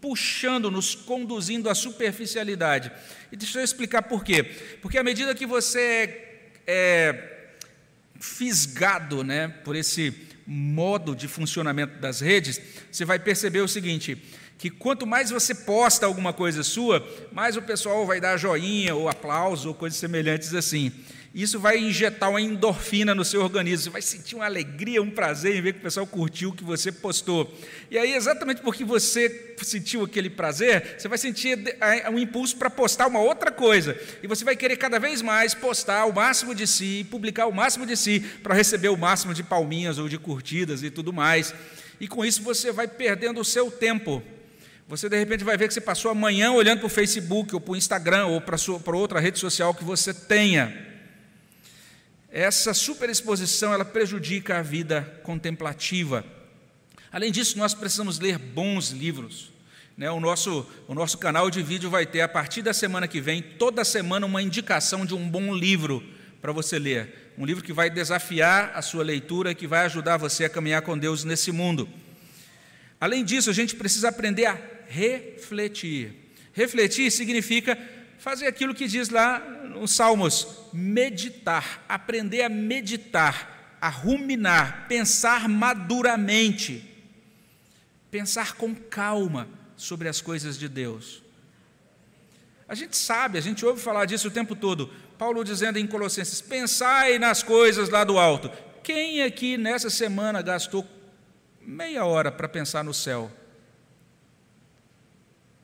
[0.00, 2.90] puxando, nos conduzindo à superficialidade.
[3.32, 4.44] E deixa eu explicar por quê.
[4.82, 6.22] Porque à medida que você
[6.66, 7.30] é
[8.20, 10.14] fisgado né, por esse
[10.46, 14.22] modo de funcionamento das redes, você vai perceber o seguinte:
[14.58, 19.08] que quanto mais você posta alguma coisa sua, mais o pessoal vai dar joinha ou
[19.08, 20.92] aplauso ou coisas semelhantes assim.
[21.34, 23.84] Isso vai injetar uma endorfina no seu organismo.
[23.84, 26.62] Você vai sentir uma alegria, um prazer em ver que o pessoal curtiu o que
[26.62, 27.50] você postou.
[27.90, 31.58] E aí, exatamente porque você sentiu aquele prazer, você vai sentir
[32.12, 33.98] um impulso para postar uma outra coisa.
[34.22, 37.86] E você vai querer cada vez mais postar o máximo de si, publicar o máximo
[37.86, 41.54] de si, para receber o máximo de palminhas ou de curtidas e tudo mais.
[41.98, 44.22] E com isso você vai perdendo o seu tempo.
[44.86, 47.60] Você de repente vai ver que você passou a manhã olhando para o Facebook ou
[47.60, 50.91] para o Instagram ou para outra rede social que você tenha.
[52.32, 56.24] Essa superexposição ela prejudica a vida contemplativa.
[57.12, 59.52] Além disso, nós precisamos ler bons livros.
[59.98, 63.20] Né, o, nosso, o nosso canal de vídeo vai ter, a partir da semana que
[63.20, 66.02] vem, toda semana, uma indicação de um bom livro
[66.40, 67.34] para você ler.
[67.36, 70.96] Um livro que vai desafiar a sua leitura, que vai ajudar você a caminhar com
[70.96, 71.86] Deus nesse mundo.
[72.98, 74.58] Além disso, a gente precisa aprender a
[74.88, 76.14] refletir.
[76.54, 77.76] Refletir significa
[78.22, 86.88] fazer aquilo que diz lá nos Salmos: meditar, aprender a meditar, a ruminar, pensar maduramente,
[88.12, 91.20] pensar com calma sobre as coisas de Deus.
[92.68, 94.88] A gente sabe, a gente ouve falar disso o tempo todo.
[95.18, 98.48] Paulo dizendo em Colossenses: pensai nas coisas lá do alto.
[98.84, 100.86] Quem aqui nessa semana gastou
[101.60, 103.32] meia hora para pensar no céu?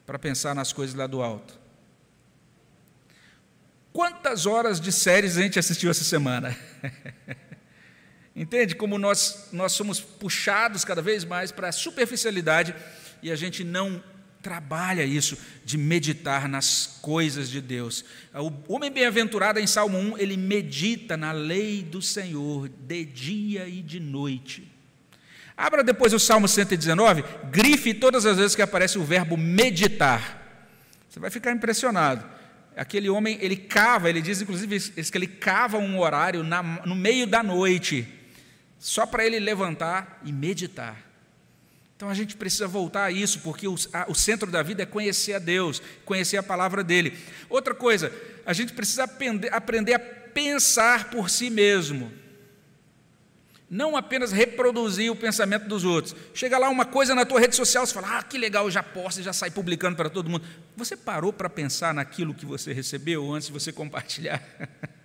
[0.05, 1.68] Para pensar nas coisas lá do alto?
[3.99, 6.57] Quantas horas de séries a gente assistiu essa semana?
[8.37, 12.77] Entende como nós, nós somos puxados cada vez mais para a superficialidade
[13.21, 14.01] e a gente não
[14.41, 18.05] trabalha isso de meditar nas coisas de Deus.
[18.33, 23.83] O homem bem-aventurado em Salmo 1, ele medita na lei do Senhor de dia e
[23.83, 24.71] de noite.
[25.57, 30.71] Abra depois o Salmo 119, grife todas as vezes que aparece o verbo meditar.
[31.09, 32.38] Você vai ficar impressionado
[32.79, 37.27] aquele homem, ele cava, ele diz inclusive que ele cava um horário na, no meio
[37.27, 38.07] da noite,
[38.79, 40.97] só para ele levantar e meditar.
[41.97, 44.87] Então a gente precisa voltar a isso, porque o, a, o centro da vida é
[44.87, 47.19] conhecer a Deus, conhecer a palavra dele.
[47.51, 48.13] Outra coisa,
[48.47, 52.13] a gente precisa aprender, aprender a pensar por si mesmo.
[53.71, 56.17] Não apenas reproduzir o pensamento dos outros.
[56.33, 59.23] Chega lá uma coisa na tua rede social, você fala, ah, que legal, já posto,
[59.23, 60.45] já sai publicando para todo mundo.
[60.77, 64.43] Você parou para pensar naquilo que você recebeu antes de você compartilhar?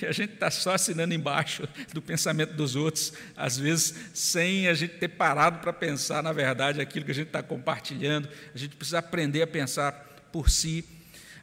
[0.00, 4.74] E a gente está só assinando embaixo do pensamento dos outros, às vezes sem a
[4.74, 8.26] gente ter parado para pensar, na verdade, aquilo que a gente está compartilhando.
[8.54, 9.92] A gente precisa aprender a pensar
[10.32, 10.82] por si.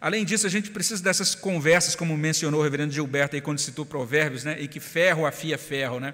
[0.01, 3.85] Além disso, a gente precisa dessas conversas, como mencionou o reverendo Gilberto aí quando citou
[3.85, 4.57] Provérbios, né?
[4.59, 5.99] e que ferro afia ferro.
[5.99, 6.13] Né?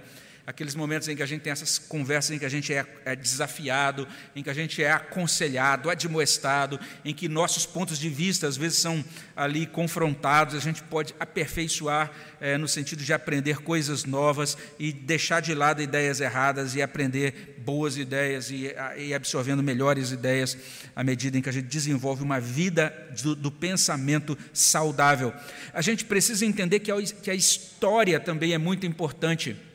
[0.49, 3.15] Aqueles momentos em que a gente tem essas conversas em que a gente é, é,
[3.15, 8.57] desafiado, em que a gente é aconselhado, admoestado, em que nossos pontos de vista às
[8.57, 14.57] vezes são ali confrontados, a gente pode aperfeiçoar é, no sentido de aprender coisas novas
[14.79, 20.57] e deixar de lado ideias erradas e aprender boas ideias e, e absorvendo melhores ideias
[20.95, 22.91] à medida em que a gente desenvolve uma vida
[23.21, 25.31] do, do pensamento saudável.
[25.71, 29.68] A gente precisa entender que a, que a história também é muito importante.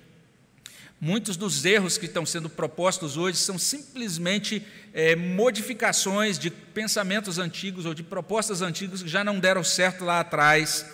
[1.01, 7.85] Muitos dos erros que estão sendo propostos hoje são simplesmente é, modificações de pensamentos antigos
[7.85, 10.87] ou de propostas antigas que já não deram certo lá atrás.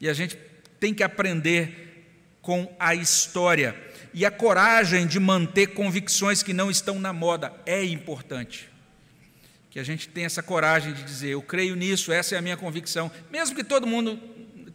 [0.00, 0.38] E a gente
[0.78, 1.88] tem que aprender
[2.40, 3.76] com a história.
[4.14, 8.68] E a coragem de manter convicções que não estão na moda é importante.
[9.70, 12.56] Que a gente tenha essa coragem de dizer, eu creio nisso, essa é a minha
[12.56, 14.18] convicção, mesmo que todo mundo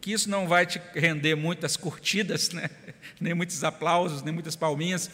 [0.00, 2.68] que isso não vai te render muitas curtidas, né?
[3.20, 5.10] Nem muitos aplausos, nem muitas palminhas,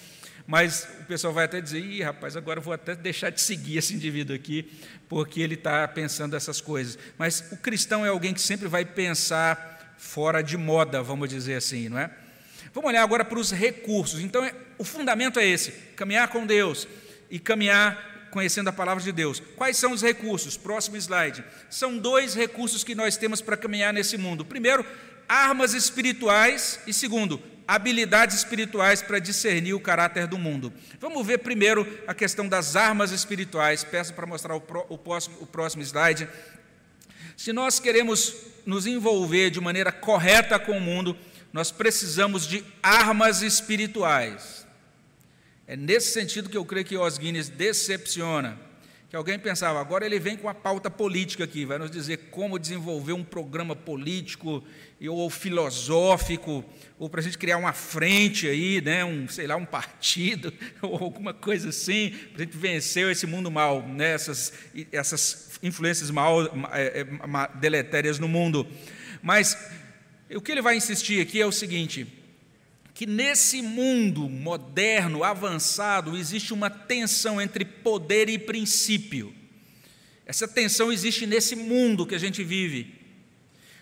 [0.46, 3.78] mas o pessoal vai até dizer: Ih, rapaz, agora eu vou até deixar de seguir
[3.78, 4.70] esse indivíduo aqui,
[5.08, 6.98] porque ele está pensando essas coisas.
[7.16, 11.88] Mas o cristão é alguém que sempre vai pensar fora de moda, vamos dizer assim,
[11.88, 12.10] não é?
[12.72, 14.20] Vamos olhar agora para os recursos.
[14.20, 16.88] Então, é, o fundamento é esse: caminhar com Deus
[17.30, 19.40] e caminhar conhecendo a palavra de Deus.
[19.56, 20.56] Quais são os recursos?
[20.56, 21.44] Próximo slide.
[21.68, 24.44] São dois recursos que nós temos para caminhar nesse mundo.
[24.44, 24.84] Primeiro,
[25.28, 27.38] armas espirituais e segundo,
[27.70, 30.72] habilidades espirituais para discernir o caráter do mundo.
[30.98, 33.84] Vamos ver primeiro a questão das armas espirituais.
[33.84, 36.28] Peço para mostrar o, pro, o, próximo, o próximo slide.
[37.36, 38.34] Se nós queremos
[38.66, 41.16] nos envolver de maneira correta com o mundo,
[41.52, 44.66] nós precisamos de armas espirituais.
[45.64, 48.58] É nesse sentido que eu creio que Os Guinness decepciona.
[49.10, 52.60] Que alguém pensava, agora ele vem com a pauta política aqui, vai nos dizer como
[52.60, 54.62] desenvolver um programa político
[55.04, 56.64] ou filosófico,
[56.96, 60.96] ou para a gente criar uma frente aí, né, um, sei lá, um partido, ou
[60.96, 64.52] alguma coisa assim, para a gente vencer esse mundo mal, né, essas,
[64.92, 68.64] essas influências mal, é, é, deletérias no mundo.
[69.20, 69.58] Mas
[70.32, 72.06] o que ele vai insistir aqui é o seguinte:
[73.00, 79.34] que nesse mundo moderno, avançado, existe uma tensão entre poder e princípio.
[80.26, 82.94] Essa tensão existe nesse mundo que a gente vive.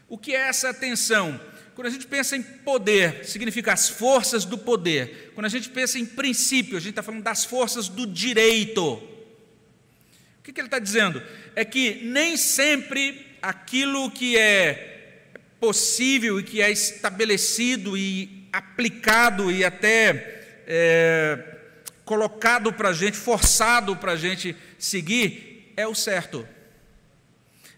[0.09, 1.41] O que é essa tensão?
[1.75, 5.33] Quando a gente pensa em poder, significa as forças do poder.
[5.35, 8.85] Quando a gente pensa em princípio, a gente está falando das forças do direito.
[8.85, 11.21] O que, que ele está dizendo?
[11.57, 19.65] É que nem sempre aquilo que é possível e que é estabelecido e aplicado e
[19.65, 21.57] até é,
[22.05, 26.47] colocado para a gente, forçado para a gente seguir, é o certo.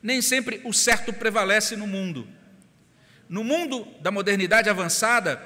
[0.03, 2.27] Nem sempre o certo prevalece no mundo.
[3.29, 5.41] No mundo da modernidade avançada,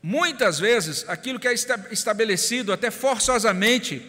[0.00, 1.52] muitas vezes aquilo que é
[1.90, 4.02] estabelecido até forçosamente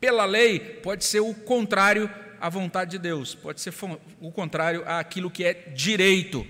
[0.00, 2.10] pela lei pode ser o contrário
[2.40, 3.72] à vontade de Deus, pode ser
[4.20, 6.46] o contrário àquilo que é direito.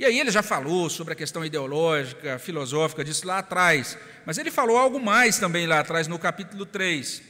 [0.00, 4.50] E aí ele já falou sobre a questão ideológica, filosófica disso lá atrás, mas ele
[4.50, 7.20] falou algo mais também lá atrás, no capítulo 3.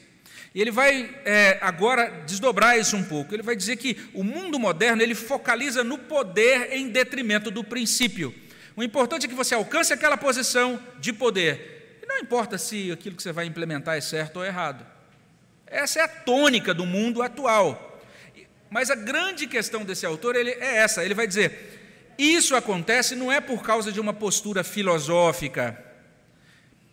[0.55, 3.35] E ele vai é, agora desdobrar isso um pouco.
[3.35, 8.33] Ele vai dizer que o mundo moderno ele focaliza no poder em detrimento do princípio.
[8.77, 11.99] O importante é que você alcance aquela posição de poder.
[12.01, 14.87] E não importa se aquilo que você vai implementar é certo ou errado.
[15.66, 18.01] Essa é a tônica do mundo atual.
[18.71, 21.80] Mas a grande questão desse autor ele é essa: ele vai dizer,
[22.19, 25.79] isso acontece não é por causa de uma postura filosófica,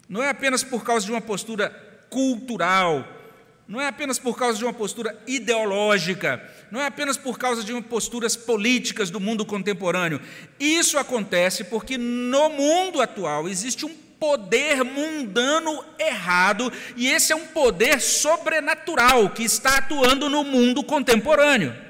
[0.07, 1.69] não é apenas por causa de uma postura
[2.09, 3.05] cultural,
[3.67, 6.41] não é apenas por causa de uma postura ideológica,
[6.71, 10.21] não é apenas por causa de posturas políticas do mundo contemporâneo.
[10.57, 17.47] Isso acontece porque no mundo atual existe um poder mundano errado, e esse é um
[17.47, 21.86] poder sobrenatural que está atuando no mundo contemporâneo.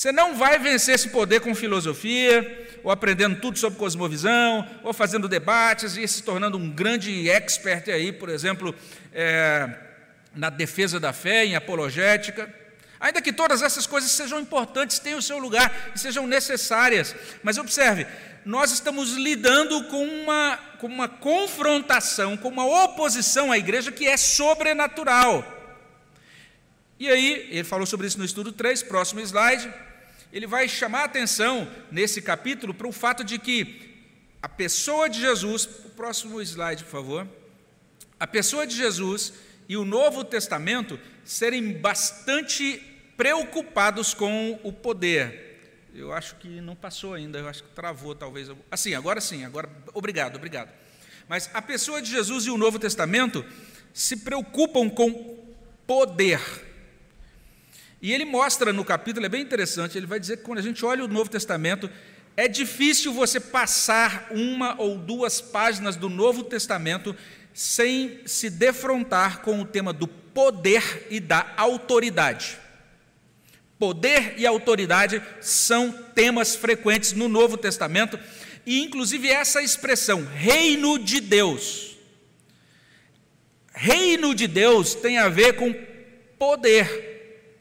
[0.00, 5.28] Você não vai vencer esse poder com filosofia, ou aprendendo tudo sobre cosmovisão, ou fazendo
[5.28, 8.74] debates e se tornando um grande expert aí, por exemplo,
[9.12, 9.68] é,
[10.34, 12.50] na defesa da fé, em apologética.
[12.98, 17.14] Ainda que todas essas coisas sejam importantes, tenham o seu lugar e sejam necessárias.
[17.42, 18.06] Mas observe,
[18.42, 24.16] nós estamos lidando com uma, com uma confrontação, com uma oposição à igreja que é
[24.16, 25.44] sobrenatural.
[26.98, 29.70] E aí, ele falou sobre isso no estudo 3, próximo slide
[30.32, 33.90] ele vai chamar a atenção nesse capítulo para o fato de que
[34.42, 37.28] a pessoa de Jesus, o próximo slide, por favor,
[38.18, 39.32] a pessoa de Jesus
[39.68, 42.82] e o Novo Testamento serem bastante
[43.16, 45.88] preocupados com o poder.
[45.94, 48.48] Eu acho que não passou ainda, eu acho que travou talvez.
[48.70, 50.70] Assim, agora sim, agora obrigado, obrigado.
[51.28, 53.44] Mas a pessoa de Jesus e o Novo Testamento
[53.92, 55.38] se preocupam com
[55.86, 56.40] poder.
[58.02, 60.84] E ele mostra no capítulo, é bem interessante, ele vai dizer que quando a gente
[60.84, 61.90] olha o Novo Testamento,
[62.36, 67.14] é difícil você passar uma ou duas páginas do Novo Testamento
[67.52, 72.56] sem se defrontar com o tema do poder e da autoridade.
[73.78, 78.18] Poder e autoridade são temas frequentes no Novo Testamento,
[78.64, 81.98] e inclusive essa expressão, reino de Deus.
[83.72, 85.74] Reino de Deus tem a ver com
[86.38, 87.09] poder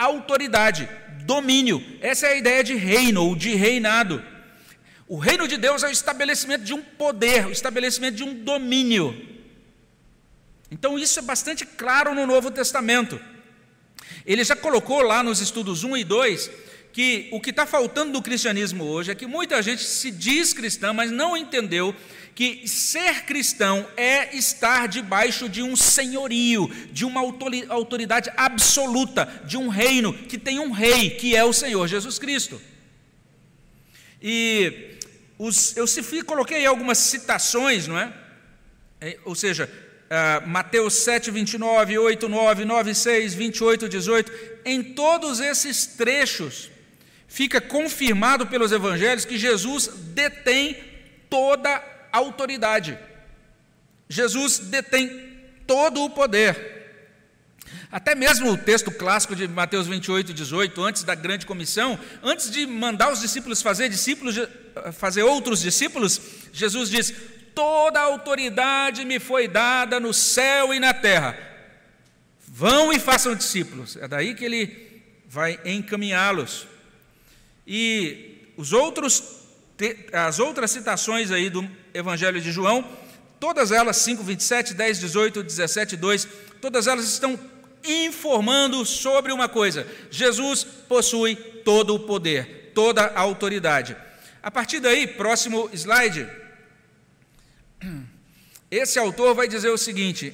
[0.06, 0.90] autoridade,
[1.26, 1.84] domínio.
[2.02, 4.24] Essa é a ideia de reino ou de reinado.
[5.08, 9.28] O reino de Deus é o estabelecimento de um poder, o estabelecimento de um domínio.
[10.72, 13.20] Então, isso é bastante claro no Novo Testamento.
[14.26, 16.52] Ele já colocou lá nos estudos 1 e 2
[16.92, 20.92] que o que está faltando no cristianismo hoje é que muita gente se diz cristã,
[20.92, 21.96] mas não entendeu
[22.40, 29.68] que ser cristão é estar debaixo de um senhorio, de uma autoridade absoluta, de um
[29.68, 32.62] reino que tem um rei, que é o Senhor Jesus Cristo.
[34.24, 34.96] E
[35.38, 35.86] os, eu
[36.24, 38.14] coloquei algumas citações, não é?
[39.02, 39.70] é ou seja,
[40.06, 44.32] uh, Mateus 7, 29, 8, 9, 9, 6, 28, 18,
[44.64, 46.72] em todos esses trechos,
[47.28, 50.78] fica confirmado pelos evangelhos que Jesus detém
[51.30, 52.98] toda autoridade.
[54.08, 55.10] Jesus detém
[55.68, 56.78] todo o poder.
[57.92, 62.66] Até mesmo o texto clássico de Mateus 28, 18, antes da grande comissão, antes de
[62.68, 64.36] mandar os discípulos fazer discípulos,
[64.94, 66.22] fazer outros discípulos,
[66.54, 67.14] Jesus diz:
[67.56, 71.38] Toda a autoridade me foi dada no céu e na terra.
[72.48, 73.96] Vão e façam discípulos.
[73.98, 76.68] É daí que ele vai encaminhá-los.
[77.66, 79.38] E os outros
[80.12, 82.88] as outras citações aí do Evangelho de João,
[83.40, 86.28] todas elas, 5, 27, 10, 18, 17, 2,
[86.62, 87.40] todas elas estão
[87.84, 93.96] informando sobre uma coisa: Jesus possui todo o poder, toda a autoridade.
[94.42, 96.28] A partir daí, próximo slide,
[98.72, 100.34] esse autor vai dizer o seguinte: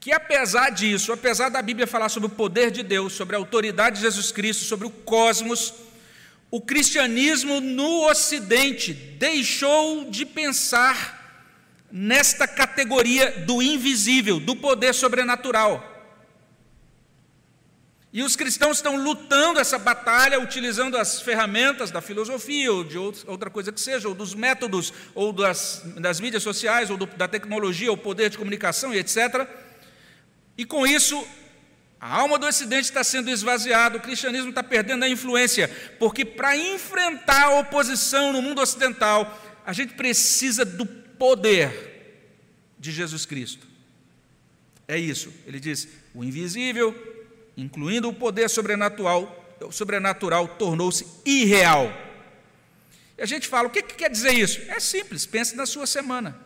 [0.00, 3.96] que apesar disso, apesar da Bíblia falar sobre o poder de Deus, sobre a autoridade
[3.96, 5.72] de Jesus Cristo, sobre o cosmos,
[6.54, 11.50] o cristianismo no Ocidente deixou de pensar
[11.90, 15.82] nesta categoria do invisível, do poder sobrenatural.
[18.12, 23.50] E os cristãos estão lutando essa batalha utilizando as ferramentas da filosofia, ou de outra
[23.50, 27.90] coisa que seja, ou dos métodos, ou das, das mídias sociais, ou do, da tecnologia,
[27.90, 29.44] o poder de comunicação e etc.,
[30.56, 31.20] E com isso,
[32.04, 36.54] a alma do Ocidente está sendo esvaziada, o cristianismo está perdendo a influência, porque para
[36.54, 42.28] enfrentar a oposição no mundo ocidental, a gente precisa do poder
[42.78, 43.66] de Jesus Cristo.
[44.86, 46.94] É isso, ele diz: o invisível,
[47.56, 51.90] incluindo o poder sobrenatural, sobrenatural tornou-se irreal.
[53.16, 54.60] E a gente fala: o que, que quer dizer isso?
[54.68, 56.38] É simples, pense na sua semana.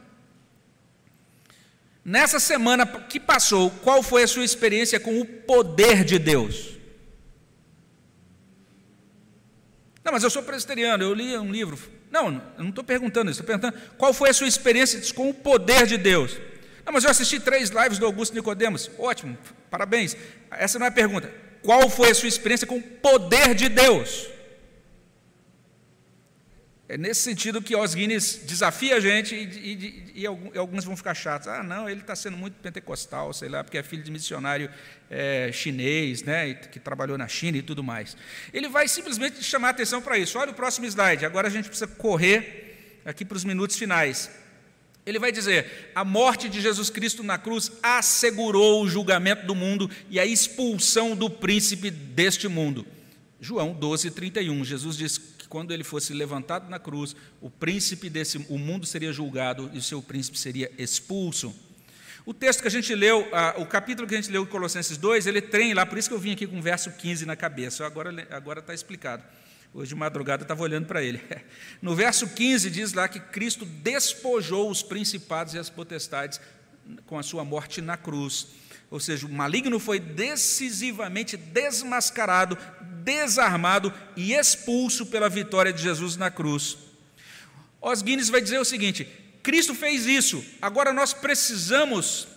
[2.09, 6.71] Nessa semana que passou, qual foi a sua experiência com o poder de Deus?
[10.03, 11.79] Não, mas eu sou presbiteriano, eu li um livro.
[12.11, 15.35] Não, eu não estou perguntando isso, estou perguntando qual foi a sua experiência com o
[15.35, 16.39] poder de Deus.
[16.87, 18.91] Não, mas eu assisti três lives do Augusto Nicodemos.
[18.99, 19.37] Ótimo,
[19.71, 20.17] parabéns.
[20.51, 21.31] Essa não é a pergunta.
[21.61, 24.29] Qual foi a sua experiência com o poder de Deus?
[26.89, 31.15] É nesse sentido que Os Guinness desafia a gente e, e, e, alguns vão ficar
[31.15, 31.47] chatos.
[31.47, 34.71] Ah, não, ele está sendo muito pentecostal, sei lá, porque é filho de missionário
[35.11, 38.17] é, chinês, né, que trabalhou na China e tudo mais.
[38.55, 40.39] Ele vai simplesmente chamar a atenção para isso.
[40.39, 41.27] Olha o próximo slide.
[41.27, 44.31] Agora a gente precisa correr aqui para os minutos finais.
[45.05, 49.91] Ele vai dizer: a morte de Jesus Cristo na cruz assegurou o julgamento do mundo
[50.09, 52.87] e a expulsão do príncipe deste mundo.
[53.39, 54.65] João 12, 31.
[54.65, 55.19] Jesus diz
[55.49, 59.83] quando ele fosse levantado na cruz, o príncipe desse o mundo seria julgado e o
[59.83, 61.55] seu príncipe seria expulso.
[62.27, 63.27] O texto que a gente leu,
[63.57, 66.15] o capítulo que a gente leu em Colossenses 2, ele tem lá, por isso que
[66.15, 69.25] eu vim aqui com o verso 15 na cabeça, agora agora está explicado.
[69.73, 71.21] Hoje de madrugada eu estava olhando para ele.
[71.81, 76.41] No verso 15 diz lá que Cristo despojou os principados e as potestades
[77.07, 78.49] com a sua morte na cruz.
[78.91, 82.57] Ou seja, o maligno foi decisivamente desmascarado,
[83.05, 86.79] desarmado e expulso pela vitória de Jesus na cruz.
[87.81, 89.07] Os Guinness vai dizer o seguinte:
[89.43, 92.29] Cristo fez isso, agora nós precisamos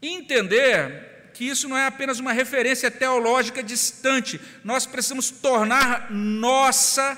[0.00, 7.16] entender que isso não é apenas uma referência teológica distante, nós precisamos tornar nossa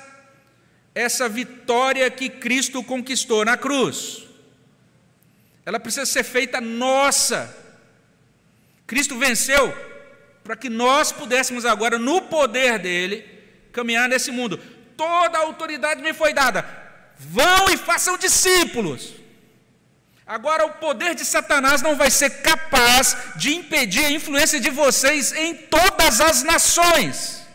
[0.94, 4.24] essa vitória que Cristo conquistou na cruz.
[5.64, 7.56] Ela precisa ser feita nossa.
[8.90, 9.72] Cristo venceu
[10.42, 13.24] para que nós pudéssemos agora, no poder dele,
[13.72, 14.58] caminhar nesse mundo.
[14.96, 16.66] Toda a autoridade me foi dada.
[17.16, 19.14] Vão e façam discípulos.
[20.26, 25.32] Agora, o poder de Satanás não vai ser capaz de impedir a influência de vocês
[25.34, 27.46] em todas as nações.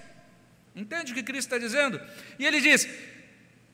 [0.74, 2.00] Entende o que Cristo está dizendo?
[2.40, 2.88] E ele diz: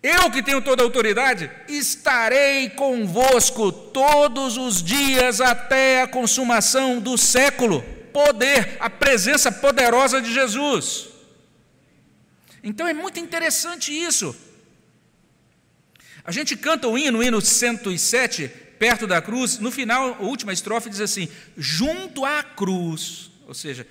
[0.04, 7.18] Eu que tenho toda a autoridade, estarei convosco todos os dias até a consumação do
[7.18, 11.10] século poder, a presença poderosa de Jesus.
[12.64, 14.36] Então é muito interessante isso.
[16.24, 18.48] A gente canta o hino, o hino 107,
[18.80, 21.28] perto da cruz, no final, a última estrofe diz assim:
[21.58, 23.88] junto à cruz, ou seja,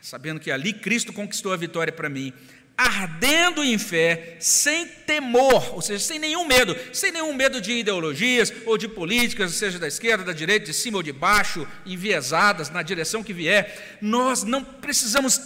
[0.00, 2.32] sabendo que ali Cristo conquistou a vitória para mim,
[2.80, 8.50] ardendo em fé, sem temor, ou seja, sem nenhum medo, sem nenhum medo de ideologias
[8.64, 12.82] ou de políticas, seja da esquerda, da direita, de cima ou de baixo, enviesadas na
[12.82, 15.38] direção que vier, nós não precisamos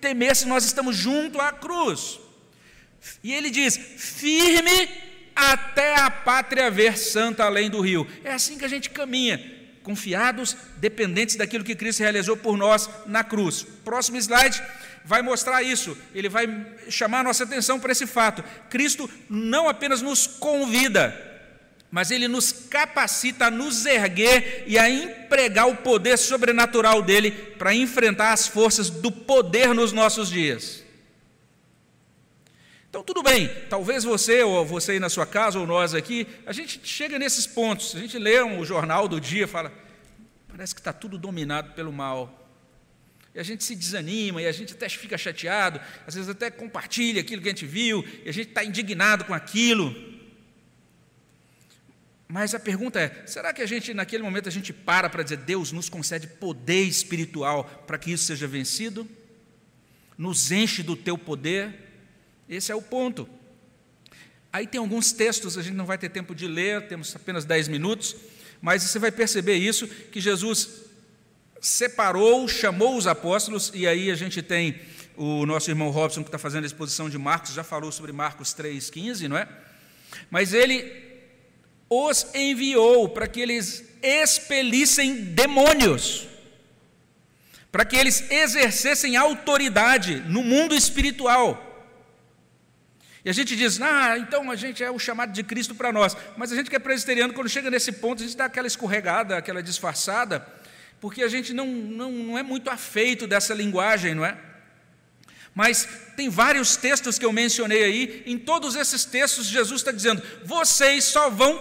[0.00, 2.18] temer se nós estamos junto à cruz.
[3.22, 4.88] E ele diz: firme
[5.36, 8.06] até a pátria ver santa além do rio.
[8.24, 9.38] É assim que a gente caminha,
[9.82, 13.66] confiados, dependentes daquilo que Cristo realizou por nós na cruz.
[13.84, 14.62] Próximo slide
[15.04, 16.46] vai mostrar isso, ele vai
[16.88, 18.44] chamar nossa atenção para esse fato.
[18.68, 21.14] Cristo não apenas nos convida,
[21.90, 27.74] mas ele nos capacita a nos erguer e a empregar o poder sobrenatural dele para
[27.74, 30.84] enfrentar as forças do poder nos nossos dias.
[32.90, 36.52] Então, tudo bem, talvez você, ou você aí na sua casa, ou nós aqui, a
[36.52, 39.72] gente chega nesses pontos, a gente lê um jornal do dia fala,
[40.48, 42.37] parece que está tudo dominado pelo mal.
[43.38, 47.20] E a gente se desanima, e a gente até fica chateado, às vezes até compartilha
[47.20, 49.94] aquilo que a gente viu, e a gente está indignado com aquilo.
[52.26, 55.36] Mas a pergunta é: será que a gente, naquele momento, a gente para para dizer,
[55.36, 59.08] Deus nos concede poder espiritual para que isso seja vencido?
[60.18, 61.72] Nos enche do teu poder?
[62.48, 63.28] Esse é o ponto.
[64.52, 67.68] Aí tem alguns textos, a gente não vai ter tempo de ler, temos apenas 10
[67.68, 68.16] minutos,
[68.60, 70.87] mas você vai perceber isso, que Jesus
[71.60, 74.80] separou, chamou os apóstolos, e aí a gente tem
[75.16, 78.54] o nosso irmão Robson, que está fazendo a exposição de Marcos, já falou sobre Marcos
[78.54, 79.48] 3,15, não é?
[80.30, 81.08] Mas ele
[81.90, 86.28] os enviou para que eles expelissem demônios,
[87.72, 91.64] para que eles exercessem autoridade no mundo espiritual.
[93.24, 96.16] E a gente diz, ah, então a gente é o chamado de Cristo para nós.
[96.36, 99.36] Mas a gente que é presbiteriano, quando chega nesse ponto, a gente dá aquela escorregada,
[99.36, 100.46] aquela disfarçada,
[101.00, 104.36] porque a gente não, não, não é muito afeito dessa linguagem, não é?
[105.54, 110.22] Mas tem vários textos que eu mencionei aí, em todos esses textos, Jesus está dizendo:
[110.44, 111.60] vocês só vão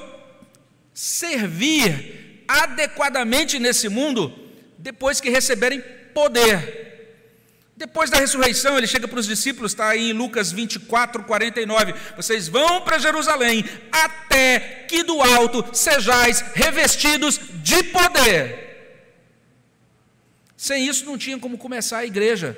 [0.94, 4.34] servir adequadamente nesse mundo
[4.78, 5.82] depois que receberem
[6.14, 6.86] poder.
[7.76, 11.94] Depois da ressurreição, ele chega para os discípulos, está aí em Lucas 24, 49.
[12.16, 18.67] Vocês vão para Jerusalém, até que do alto sejais revestidos de poder.
[20.58, 22.58] Sem isso não tinha como começar a igreja,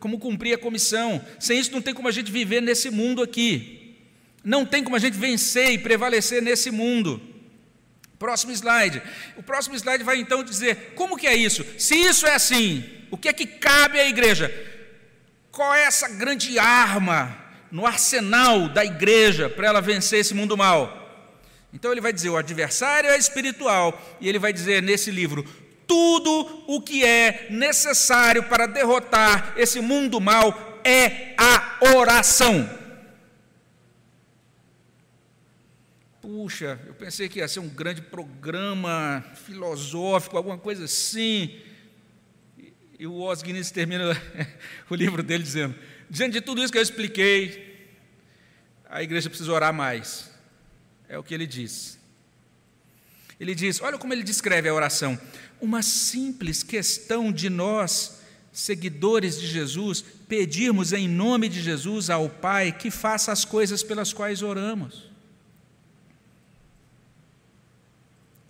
[0.00, 1.24] como cumprir a comissão.
[1.38, 3.96] Sem isso não tem como a gente viver nesse mundo aqui.
[4.42, 7.22] Não tem como a gente vencer e prevalecer nesse mundo.
[8.18, 9.00] Próximo slide.
[9.36, 11.64] O próximo slide vai então dizer como que é isso.
[11.78, 14.52] Se isso é assim, o que é que cabe à igreja?
[15.52, 17.36] Qual é essa grande arma
[17.70, 21.04] no arsenal da igreja para ela vencer esse mundo mal?
[21.72, 25.46] Então ele vai dizer: o adversário é espiritual, e ele vai dizer nesse livro:
[25.86, 32.68] tudo o que é necessário para derrotar esse mundo mal é a oração.
[36.20, 41.60] Puxa, eu pensei que ia ser um grande programa filosófico, alguma coisa assim.
[42.98, 44.20] E o Os Guinness termina
[44.90, 45.74] o livro dele dizendo:
[46.10, 47.88] diante de tudo isso que eu expliquei,
[48.88, 50.30] a igreja precisa orar mais.
[51.08, 51.96] É o que ele diz.
[53.38, 55.18] Ele diz: olha como ele descreve a oração.
[55.60, 58.20] Uma simples questão de nós,
[58.52, 64.12] seguidores de Jesus, pedirmos em nome de Jesus ao Pai que faça as coisas pelas
[64.12, 65.10] quais oramos.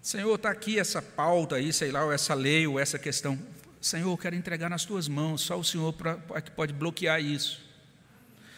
[0.00, 3.36] Senhor, está aqui essa pauta aí, sei lá, ou essa lei, ou essa questão.
[3.80, 7.60] Senhor, eu quero entregar nas tuas mãos, só o Senhor pra que pode bloquear isso.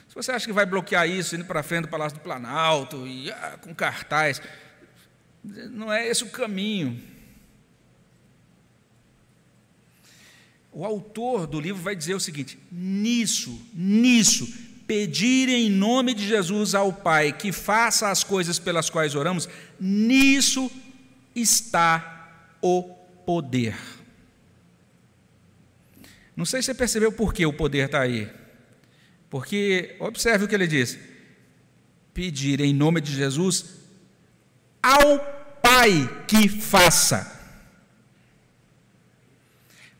[0.09, 3.31] Se você acha que vai bloquear isso indo para frente do Palácio do Planalto, e,
[3.31, 4.43] ah, com cartaz,
[5.43, 7.01] não é esse o caminho.
[10.73, 14.47] O autor do livro vai dizer o seguinte: nisso, nisso,
[14.87, 19.49] pedir em nome de Jesus ao Pai que faça as coisas pelas quais oramos,
[19.79, 20.71] nisso
[21.35, 22.83] está o
[23.27, 23.77] poder.
[26.37, 28.31] Não sei se você percebeu por que o poder está aí.
[29.29, 30.99] Porque, observe o que ele diz:
[32.15, 33.67] pedir em nome de Jesus
[34.83, 35.19] ao
[35.61, 37.38] Pai que faça.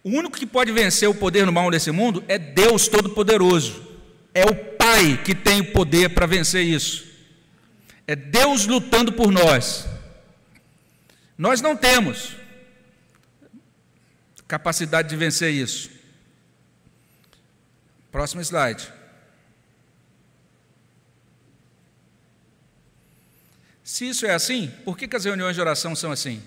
[0.09, 3.87] O único que pode vencer o poder no mal desse mundo é Deus Todo-Poderoso.
[4.33, 7.07] É o Pai que tem o poder para vencer isso.
[8.07, 9.87] É Deus lutando por nós.
[11.37, 12.35] Nós não temos
[14.47, 15.91] capacidade de vencer isso.
[18.11, 18.91] Próximo slide.
[23.85, 26.43] Se isso é assim, por que, que as reuniões de oração são assim?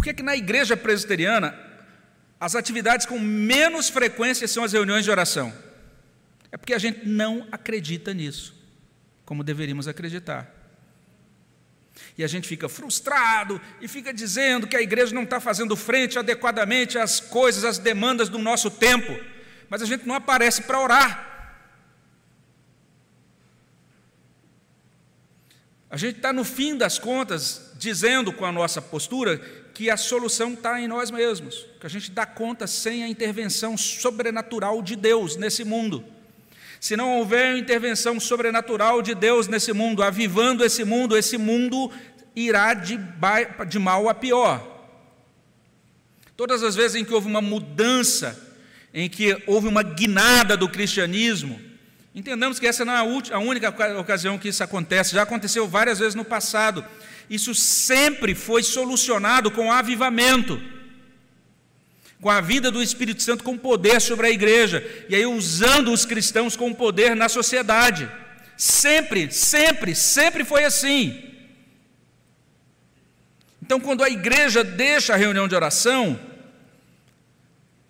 [0.00, 1.54] Por que, que na igreja presbiteriana
[2.40, 5.52] as atividades com menos frequência são as reuniões de oração?
[6.50, 8.54] É porque a gente não acredita nisso,
[9.26, 10.50] como deveríamos acreditar.
[12.16, 16.18] E a gente fica frustrado e fica dizendo que a igreja não está fazendo frente
[16.18, 19.22] adequadamente às coisas, às demandas do nosso tempo,
[19.68, 21.30] mas a gente não aparece para orar.
[25.90, 30.52] A gente está, no fim das contas, dizendo com a nossa postura que a solução
[30.52, 35.36] está em nós mesmos, que a gente dá conta sem a intervenção sobrenatural de Deus
[35.36, 36.04] nesse mundo.
[36.78, 41.90] Se não houver intervenção sobrenatural de Deus nesse mundo, avivando esse mundo, esse mundo
[42.36, 43.00] irá de,
[43.66, 44.86] de mal a pior.
[46.36, 48.38] Todas as vezes em que houve uma mudança,
[48.92, 51.58] em que houve uma guinada do cristianismo,
[52.14, 52.98] entendamos que essa não é
[53.32, 56.84] a única ocasião que isso acontece, já aconteceu várias vezes no passado.
[57.30, 60.60] Isso sempre foi solucionado com avivamento
[62.20, 66.04] com a vida do Espírito Santo com poder sobre a igreja, e aí usando os
[66.04, 68.10] cristãos com poder na sociedade.
[68.56, 71.24] Sempre, sempre, sempre foi assim.
[73.62, 76.20] Então, quando a igreja deixa a reunião de oração,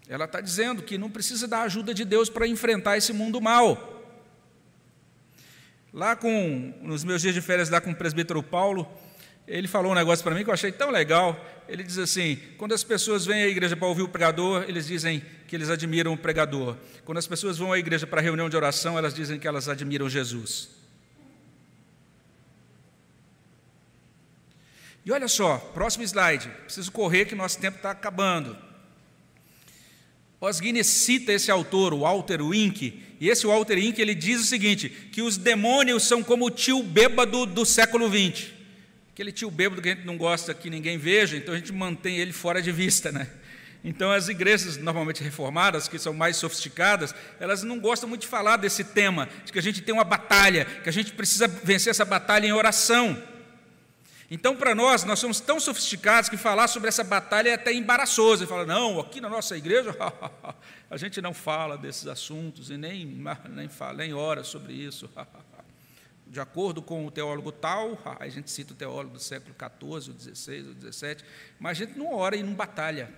[0.08, 3.96] ela está dizendo que não precisa da ajuda de Deus para enfrentar esse mundo mal.
[5.92, 8.88] Lá com, nos meus dias de férias lá com o presbítero Paulo,
[9.50, 11.44] ele falou um negócio para mim que eu achei tão legal.
[11.68, 15.20] Ele diz assim: quando as pessoas vêm à igreja para ouvir o pregador, eles dizem
[15.48, 16.76] que eles admiram o pregador.
[17.04, 20.08] Quando as pessoas vão à igreja para reunião de oração, elas dizem que elas admiram
[20.08, 20.68] Jesus.
[25.04, 26.48] E olha só, próximo slide.
[26.64, 28.56] Preciso correr que nosso tempo está acabando.
[30.40, 35.22] Osguinness cita esse autor, Walter Wink, e esse Walter Wink ele diz o seguinte: que
[35.22, 38.59] os demônios são como o tio bêbado do século XX
[39.20, 42.16] Aquele tio bêbado que a gente não gosta que ninguém veja, então a gente mantém
[42.16, 43.28] ele fora de vista, né?
[43.84, 48.56] Então, as igrejas normalmente reformadas, que são mais sofisticadas, elas não gostam muito de falar
[48.56, 52.02] desse tema, de que a gente tem uma batalha, que a gente precisa vencer essa
[52.02, 53.22] batalha em oração.
[54.30, 58.44] Então, para nós, nós somos tão sofisticados que falar sobre essa batalha é até embaraçoso.
[58.44, 59.94] E fala, não, aqui na nossa igreja,
[60.88, 63.04] a gente não fala desses assuntos e nem,
[63.50, 65.10] nem fala, nem ora sobre isso.
[66.30, 70.34] De acordo com o teólogo tal, a gente cita o teólogo do século XIV, o
[70.36, 71.16] XVI, o XVII,
[71.58, 73.12] mas a gente não ora e não batalha.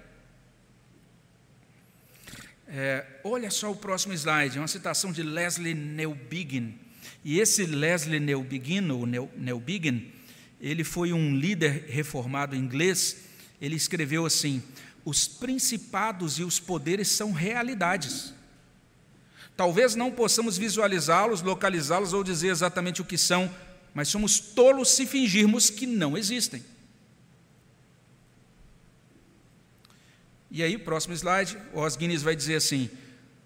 [2.67, 6.79] É, olha só o próximo slide, é uma citação de Leslie Neubigin.
[7.23, 10.11] E esse Leslie Neubigin, ou Neubigin,
[10.59, 13.25] ele foi um líder reformado inglês.
[13.61, 14.63] Ele escreveu assim:
[15.05, 18.33] os principados e os poderes são realidades.
[19.57, 23.53] Talvez não possamos visualizá-los, localizá-los ou dizer exatamente o que são,
[23.95, 26.65] mas somos tolos se fingirmos que não existem.
[30.51, 32.91] E aí, próximo slide, Os Guinness vai dizer assim: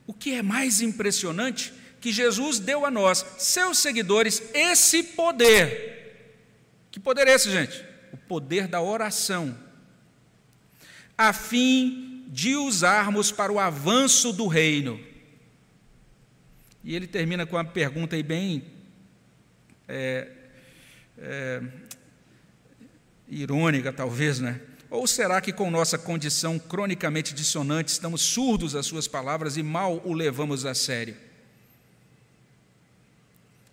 [0.06, 5.94] o que é mais impressionante que Jesus deu a nós, seus seguidores, esse poder.
[6.90, 7.84] Que poder é esse, gente?
[8.12, 9.56] O poder da oração,
[11.16, 15.00] a fim de usarmos para o avanço do reino.
[16.86, 18.62] E ele termina com uma pergunta aí bem
[19.88, 20.28] é,
[21.18, 21.60] é,
[23.28, 24.60] irônica, talvez, né?
[24.88, 30.00] Ou será que, com nossa condição cronicamente dissonante, estamos surdos às suas palavras e mal
[30.04, 31.16] o levamos a sério?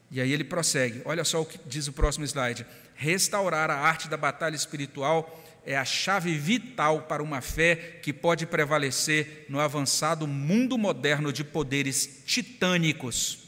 [0.09, 4.07] E aí ele prossegue, olha só o que diz o próximo slide: restaurar a arte
[4.07, 10.27] da batalha espiritual é a chave vital para uma fé que pode prevalecer no avançado
[10.27, 13.39] mundo moderno de poderes titânicos.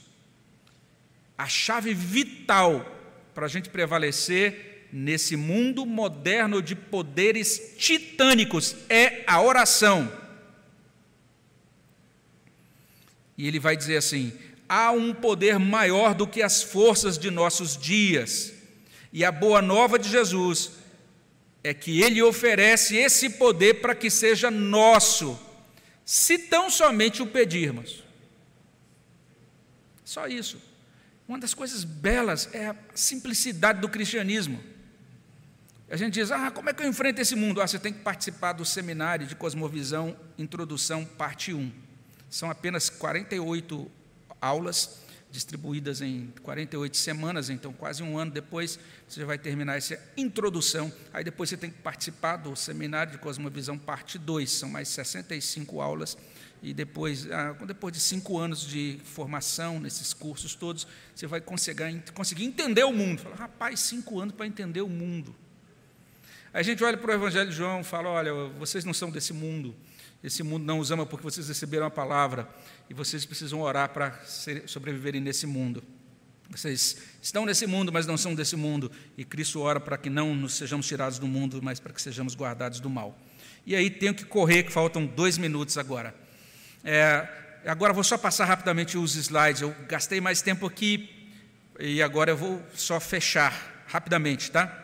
[1.37, 2.85] A chave vital
[3.33, 10.09] para a gente prevalecer nesse mundo moderno de poderes titânicos é a oração.
[13.37, 14.31] E ele vai dizer assim:
[14.69, 18.53] há um poder maior do que as forças de nossos dias.
[19.11, 20.84] E a boa nova de Jesus
[21.65, 25.39] é que ele oferece esse poder para que seja nosso,
[26.05, 28.03] se tão somente o pedirmos.
[30.03, 30.61] Só isso.
[31.27, 34.63] Uma das coisas belas é a simplicidade do cristianismo.
[35.89, 37.59] A gente diz, ah, como é que eu enfrento esse mundo?
[37.59, 41.71] Ah, você tem que participar do seminário de Cosmovisão, Introdução, parte 1.
[42.29, 43.91] São apenas 48
[44.39, 44.99] aulas,
[45.35, 50.91] distribuídas em 48 semanas, então quase um ano depois você vai terminar essa introdução.
[51.13, 55.81] Aí depois você tem que participar do seminário de Cosmovisão, parte 2, são mais 65
[55.81, 56.17] aulas.
[56.63, 62.01] E depois, ah, depois de cinco anos de formação nesses cursos todos, você vai conseguir,
[62.13, 63.21] conseguir entender o mundo.
[63.21, 65.35] Fala, rapaz, cinco anos para entender o mundo.
[66.51, 69.33] A gente olha para o Evangelho de João e fala: olha, vocês não são desse
[69.33, 69.75] mundo,
[70.23, 72.49] esse mundo não os ama porque vocês receberam a palavra
[72.89, 74.19] e vocês precisam orar para
[74.67, 75.83] sobreviverem nesse mundo.
[76.49, 80.35] Vocês estão nesse mundo, mas não são desse mundo, e Cristo ora para que não
[80.35, 83.17] nos sejamos tirados do mundo, mas para que sejamos guardados do mal.
[83.65, 86.13] E aí tenho que correr, que faltam dois minutos agora.
[86.83, 87.27] É,
[87.65, 89.61] agora vou só passar rapidamente os slides.
[89.63, 91.09] Eu gastei mais tempo aqui
[91.79, 94.83] e agora eu vou só fechar rapidamente, tá?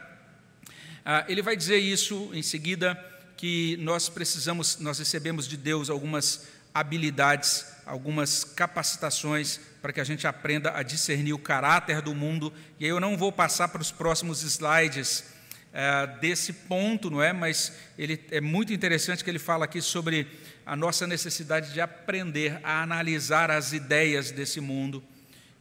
[1.06, 2.96] Ah, ele vai dizer isso em seguida
[3.38, 10.28] que nós precisamos, nós recebemos de Deus algumas habilidades, algumas capacitações para que a gente
[10.28, 12.54] aprenda a discernir o caráter do mundo.
[12.80, 15.26] E aí eu não vou passar para os próximos slides
[15.74, 17.34] é, desse ponto, não é?
[17.34, 20.28] Mas ele é muito interessante que ele fala aqui sobre
[20.66, 25.04] a nossa necessidade de aprender a analisar as ideias desse mundo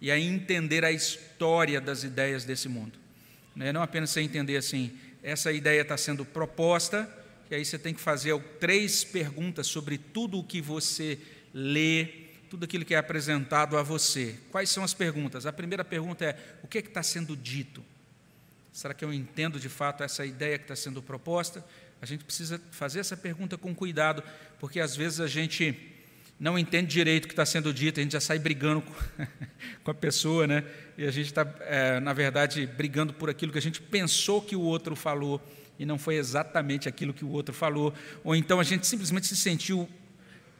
[0.00, 2.98] e a entender a história das ideias desse mundo.
[3.54, 4.92] Não é não apenas você entender assim,
[5.22, 7.08] essa ideia está sendo proposta,
[7.50, 11.18] e aí você tem que fazer três perguntas sobre tudo o que você
[11.52, 12.06] lê,
[12.50, 14.36] tudo aquilo que é apresentado a você.
[14.50, 15.46] Quais são as perguntas?
[15.46, 17.82] A primeira pergunta é: o que, é que está sendo dito?
[18.72, 21.64] Será que eu entendo de fato essa ideia que está sendo proposta?
[22.00, 24.22] A gente precisa fazer essa pergunta com cuidado,
[24.58, 25.76] porque às vezes a gente
[26.38, 28.82] não entende direito o que está sendo dito, a gente já sai brigando
[29.84, 30.64] com a pessoa, né?
[30.96, 34.56] E a gente está, é, na verdade, brigando por aquilo que a gente pensou que
[34.56, 35.40] o outro falou
[35.78, 37.92] e não foi exatamente aquilo que o outro falou,
[38.24, 39.88] ou então a gente simplesmente se sentiu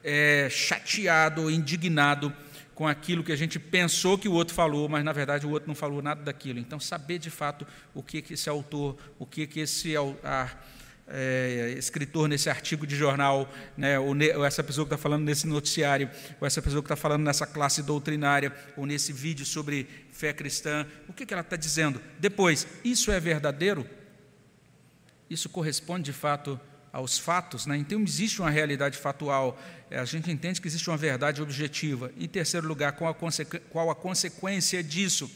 [0.02, 2.32] é, chateado, indignado
[2.74, 5.68] com aquilo que a gente pensou que o outro falou, mas na verdade o outro
[5.68, 6.58] não falou nada daquilo.
[6.58, 9.94] Então, saber de fato o que, que esse autor, o que, que esse
[10.24, 10.50] a,
[11.06, 15.24] é, escritor nesse artigo de jornal, né, ou, ne, ou essa pessoa que está falando
[15.24, 16.08] nesse noticiário,
[16.40, 20.86] ou essa pessoa que está falando nessa classe doutrinária, ou nesse vídeo sobre fé cristã,
[21.06, 22.00] o que, que ela está dizendo?
[22.18, 23.86] Depois, isso é verdadeiro?
[25.30, 26.60] isso corresponde de fato
[26.92, 27.76] aos fatos, né?
[27.76, 29.56] então existe uma realidade fatual,
[29.90, 32.12] a gente entende que existe uma verdade objetiva.
[32.16, 33.14] Em terceiro lugar, qual a,
[33.70, 35.30] qual a consequência disso?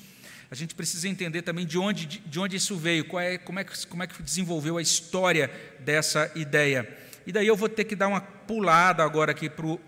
[0.50, 3.86] A gente precisa entender também de onde, de onde isso veio, é, como, é que,
[3.86, 5.50] como é que desenvolveu a história
[5.80, 6.88] dessa ideia.
[7.26, 9.80] E daí eu vou ter que dar uma pulada agora aqui para o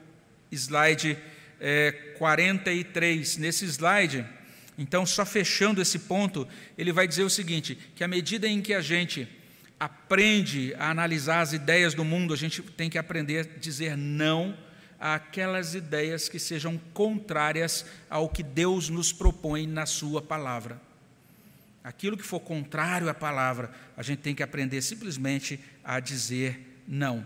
[0.51, 1.17] slide
[1.61, 3.37] é, 43.
[3.37, 4.27] Nesse slide,
[4.79, 6.47] então, só fechando esse ponto,
[6.77, 9.29] ele vai dizer o seguinte: que à medida em que a gente
[9.79, 14.57] aprende a analisar as ideias do mundo, a gente tem que aprender a dizer não
[14.99, 20.81] àquelas ideias que sejam contrárias ao que Deus nos propõe na Sua palavra.
[21.85, 27.25] Aquilo que for contrário à palavra, a gente tem que aprender simplesmente a dizer não.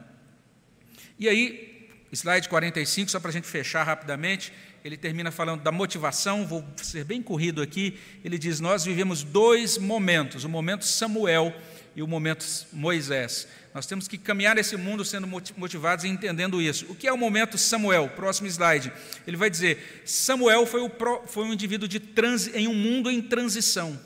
[1.18, 4.53] E aí, slide 45, só para a gente fechar rapidamente,
[4.84, 7.98] ele termina falando da motivação, vou ser bem corrido aqui.
[8.24, 11.55] Ele diz: Nós vivemos dois momentos, o momento Samuel
[11.95, 13.47] e o momento Moisés.
[13.74, 16.86] Nós temos que caminhar nesse mundo sendo motivados e entendendo isso.
[16.88, 18.09] O que é o momento Samuel?
[18.09, 18.93] Próximo slide.
[19.26, 20.91] Ele vai dizer: Samuel foi, o,
[21.26, 23.99] foi um indivíduo de transi, em um mundo em transição.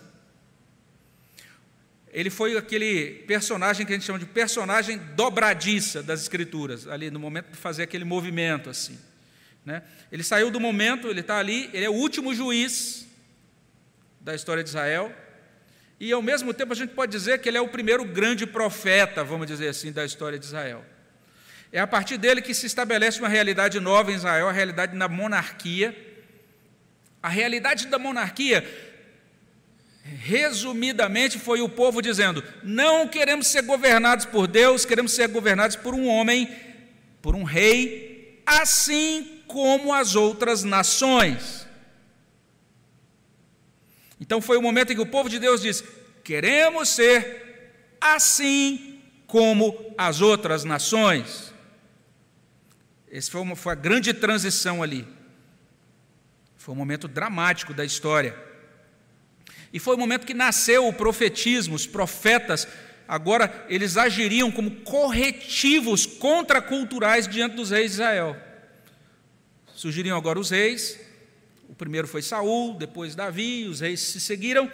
[2.12, 7.18] Ele foi aquele personagem que a gente chama de personagem dobradiça das Escrituras, ali no
[7.18, 8.96] momento de fazer aquele movimento assim.
[9.64, 9.82] Né?
[10.12, 13.06] Ele saiu do momento, ele está ali, ele é o último juiz
[14.20, 15.12] da história de Israel.
[16.04, 19.24] E ao mesmo tempo a gente pode dizer que ele é o primeiro grande profeta,
[19.24, 20.84] vamos dizer assim, da história de Israel.
[21.72, 25.08] É a partir dele que se estabelece uma realidade nova em Israel, a realidade da
[25.08, 25.96] monarquia.
[27.22, 28.62] A realidade da monarquia,
[30.04, 35.94] resumidamente, foi o povo dizendo: não queremos ser governados por Deus, queremos ser governados por
[35.94, 36.54] um homem,
[37.22, 41.63] por um rei, assim como as outras nações.
[44.24, 45.84] Então foi o momento em que o povo de Deus disse:
[46.24, 51.52] queremos ser assim como as outras nações.
[53.12, 55.06] Essa foi, uma, foi a grande transição ali.
[56.56, 58.34] Foi um momento dramático da história.
[59.70, 62.66] E foi o momento que nasceu o profetismo, os profetas,
[63.06, 68.34] agora eles agiriam como corretivos contraculturais diante dos reis de Israel.
[69.74, 70.98] Surgiriam agora os reis,
[71.68, 74.70] o primeiro foi Saul, depois Davi, os reis se seguiram,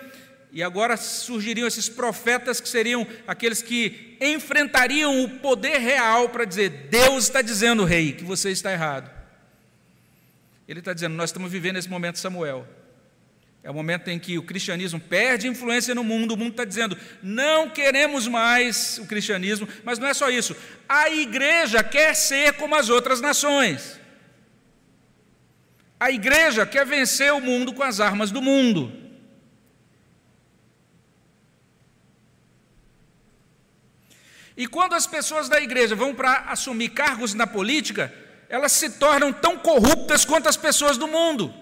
[0.52, 6.88] e agora surgiriam esses profetas que seriam aqueles que enfrentariam o poder real para dizer:
[6.90, 9.10] Deus está dizendo, rei, que você está errado.
[10.66, 12.66] Ele está dizendo: nós estamos vivendo esse momento Samuel.
[13.62, 16.96] É o momento em que o cristianismo perde influência no mundo, o mundo está dizendo:
[17.22, 20.56] não queremos mais o cristianismo, mas não é só isso.
[20.88, 23.99] A igreja quer ser como as outras nações.
[26.00, 28.90] A igreja quer vencer o mundo com as armas do mundo.
[34.56, 38.12] E quando as pessoas da igreja vão para assumir cargos na política,
[38.48, 41.54] elas se tornam tão corruptas quanto as pessoas do mundo.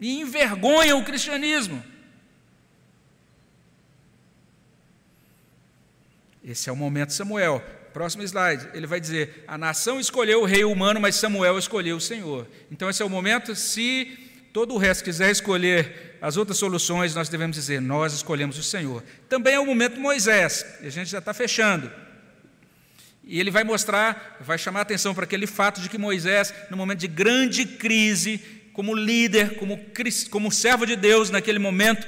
[0.00, 1.82] E envergonham o cristianismo.
[6.42, 7.81] Esse é o momento Samuel.
[7.92, 8.68] Próximo slide.
[8.74, 12.46] Ele vai dizer: a nação escolheu o rei humano, mas Samuel escolheu o Senhor.
[12.70, 13.54] Então, esse é o momento.
[13.54, 14.18] Se
[14.52, 19.02] todo o resto quiser escolher as outras soluções, nós devemos dizer: nós escolhemos o Senhor.
[19.28, 21.90] Também é o momento de Moisés, e a gente já está fechando.
[23.24, 26.76] E ele vai mostrar, vai chamar a atenção para aquele fato de que Moisés, no
[26.76, 28.38] momento de grande crise,
[28.72, 29.78] como líder, como,
[30.30, 32.06] como servo de Deus naquele momento,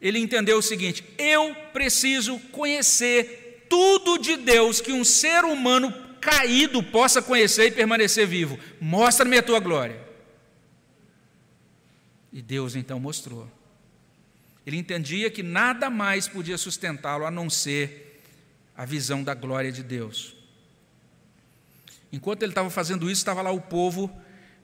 [0.00, 6.82] ele entendeu o seguinte: eu preciso conhecer tudo de Deus que um ser humano caído
[6.82, 8.58] possa conhecer e permanecer vivo.
[8.80, 10.00] Mostra-me a tua glória.
[12.32, 13.50] E Deus então mostrou.
[14.66, 18.20] Ele entendia que nada mais podia sustentá-lo a não ser
[18.76, 20.34] a visão da glória de Deus.
[22.12, 24.10] Enquanto ele estava fazendo isso, estava lá o povo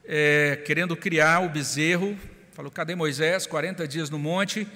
[0.05, 2.18] é, querendo criar o bezerro.
[2.53, 3.46] Falou: cadê Moisés?
[3.46, 4.66] 40 dias no monte.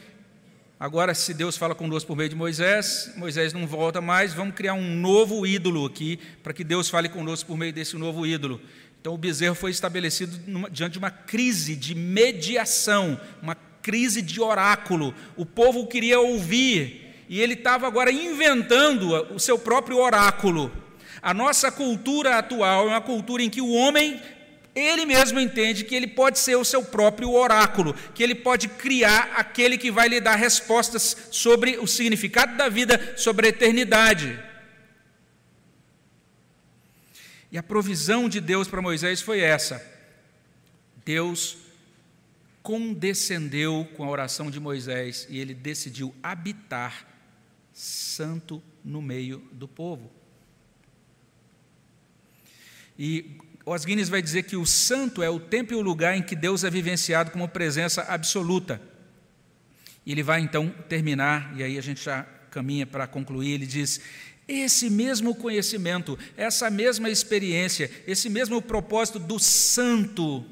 [0.78, 4.74] Agora, se Deus fala conosco por meio de Moisés, Moisés não volta mais, vamos criar
[4.74, 8.60] um novo ídolo aqui, para que Deus fale conosco por meio desse novo ídolo.
[9.00, 14.38] Então, o bezerro foi estabelecido numa, diante de uma crise de mediação, uma crise de
[14.38, 15.14] oráculo.
[15.34, 20.70] O povo queria ouvir, e ele estava agora inventando o seu próprio oráculo.
[21.22, 24.20] A nossa cultura atual é uma cultura em que o homem
[24.76, 29.32] ele mesmo entende que ele pode ser o seu próprio oráculo, que ele pode criar
[29.34, 34.38] aquele que vai lhe dar respostas sobre o significado da vida, sobre a eternidade.
[37.50, 39.82] E a provisão de Deus para Moisés foi essa:
[41.06, 41.56] Deus
[42.62, 47.08] condescendeu com a oração de Moisés e ele decidiu habitar
[47.72, 50.12] santo no meio do povo.
[52.98, 53.38] E
[53.68, 56.36] Os Guinness vai dizer que o santo é o tempo e o lugar em que
[56.36, 58.80] Deus é vivenciado como presença absoluta.
[60.06, 63.54] E ele vai então terminar, e aí a gente já caminha para concluir.
[63.54, 64.00] Ele diz:
[64.46, 70.44] esse mesmo conhecimento, essa mesma experiência, esse mesmo propósito do santo,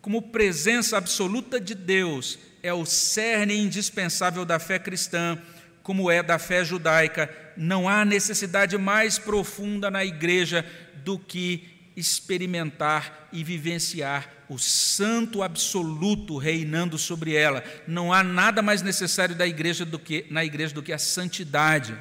[0.00, 5.42] como presença absoluta de Deus, é o cerne indispensável da fé cristã,
[5.82, 7.28] como é da fé judaica.
[7.56, 10.64] Não há necessidade mais profunda na igreja
[11.02, 17.64] do que experimentar e vivenciar o santo absoluto reinando sobre ela.
[17.88, 21.96] Não há nada mais necessário da igreja do que na igreja do que a santidade.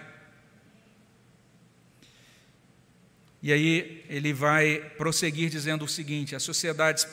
[3.42, 7.08] E aí ele vai prosseguir dizendo o seguinte: as sociedades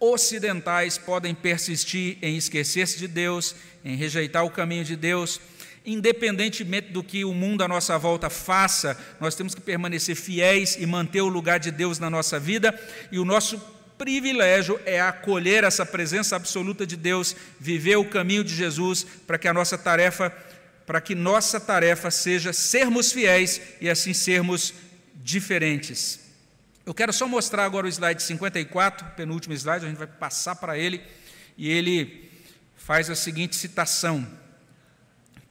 [0.00, 3.54] ocidentais podem persistir em esquecer-se de Deus,
[3.84, 5.40] em rejeitar o caminho de Deus,
[5.84, 10.86] independentemente do que o mundo à nossa volta faça, nós temos que permanecer fiéis e
[10.86, 12.78] manter o lugar de Deus na nossa vida,
[13.12, 13.58] e o nosso
[13.98, 19.46] privilégio é acolher essa presença absoluta de Deus, viver o caminho de Jesus, para que
[19.46, 20.30] a nossa tarefa,
[20.86, 24.74] para que nossa tarefa seja sermos fiéis e assim sermos
[25.14, 26.20] diferentes.
[26.84, 30.78] Eu quero só mostrar agora o slide 54, penúltimo slide, a gente vai passar para
[30.78, 31.00] ele,
[31.56, 32.30] e ele
[32.76, 34.26] faz a seguinte citação: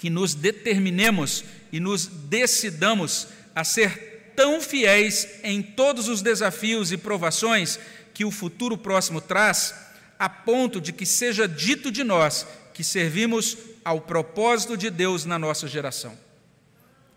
[0.04, 6.98] que nos determinemos e nos decidamos a ser tão fiéis em todos os desafios e
[6.98, 7.80] provações
[8.14, 9.74] que o futuro próximo traz,
[10.20, 15.40] a ponto de que seja dito de nós que servimos ao propósito de Deus na
[15.40, 16.20] nossa geração.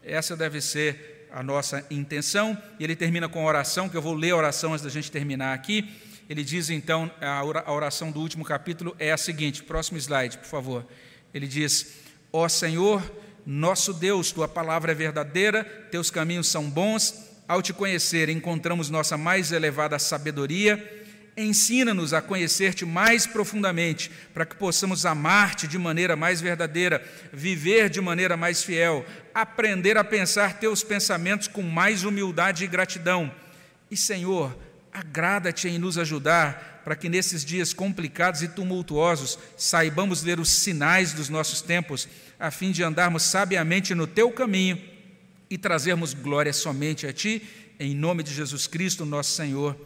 [0.00, 4.14] Essa deve ser a nossa intenção, e ele termina com a oração, que eu vou
[4.14, 5.92] ler a oração antes da gente terminar aqui.
[6.30, 10.86] Ele diz então, a oração do último capítulo é a seguinte: próximo slide, por favor.
[11.34, 12.05] Ele diz:
[12.38, 13.02] Ó Senhor,
[13.46, 17.14] nosso Deus, tua palavra é verdadeira, teus caminhos são bons.
[17.48, 21.06] Ao te conhecer, encontramos nossa mais elevada sabedoria.
[21.34, 28.02] Ensina-nos a conhecer-te mais profundamente, para que possamos amar-te de maneira mais verdadeira, viver de
[28.02, 33.32] maneira mais fiel, aprender a pensar teus pensamentos com mais humildade e gratidão.
[33.90, 34.54] E, Senhor,
[34.92, 41.12] agrada-te em nos ajudar, para que nesses dias complicados e tumultuosos saibamos ler os sinais
[41.12, 42.08] dos nossos tempos
[42.38, 44.78] a fim de andarmos sabiamente no teu caminho
[45.48, 47.42] e trazermos glória somente a ti,
[47.78, 49.76] em nome de Jesus Cristo, nosso Senhor.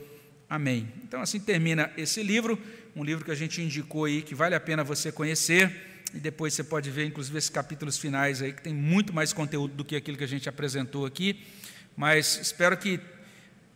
[0.48, 0.88] Amém.
[1.05, 2.59] Então, assim termina esse livro,
[2.96, 6.55] um livro que a gente indicou aí, que vale a pena você conhecer, e depois
[6.55, 9.94] você pode ver, inclusive, esses capítulos finais aí, que tem muito mais conteúdo do que
[9.94, 11.44] aquilo que a gente apresentou aqui,
[11.96, 12.98] mas espero que,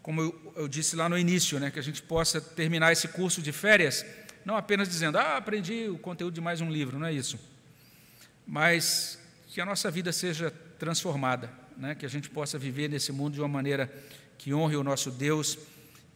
[0.03, 3.41] como eu, eu disse lá no início, né, que a gente possa terminar esse curso
[3.41, 4.05] de férias,
[4.45, 7.54] não apenas dizendo, ah, aprendi o conteúdo de mais um livro, não é isso
[8.47, 9.19] mas
[9.49, 11.95] que a nossa vida seja transformada, né?
[11.95, 13.93] que a gente possa viver nesse mundo de uma maneira
[14.37, 15.59] que honre o nosso Deus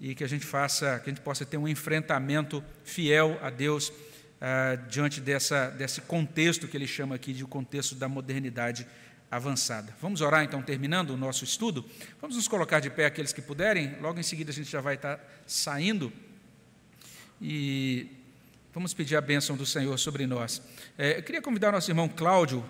[0.00, 3.92] e que a gente faça, que a gente possa ter um enfrentamento fiel a Deus
[4.40, 8.86] ah, diante dessa, desse contexto que ele chama aqui de contexto da modernidade
[9.30, 9.94] avançada.
[10.00, 11.84] Vamos orar então, terminando o nosso estudo.
[12.20, 13.96] Vamos nos colocar de pé aqueles que puderem.
[14.00, 16.12] Logo em seguida a gente já vai estar saindo
[17.40, 18.17] e
[18.72, 20.62] Vamos pedir a bênção do Senhor sobre nós.
[20.96, 22.64] É, eu queria convidar o nosso irmão Cláudio.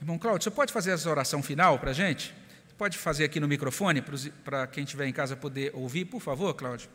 [0.00, 2.34] Irmão Cláudio, você pode fazer essa oração final para a gente?
[2.66, 4.02] Você pode fazer aqui no microfone,
[4.44, 6.88] para quem estiver em casa poder ouvir, por favor, Cláudio?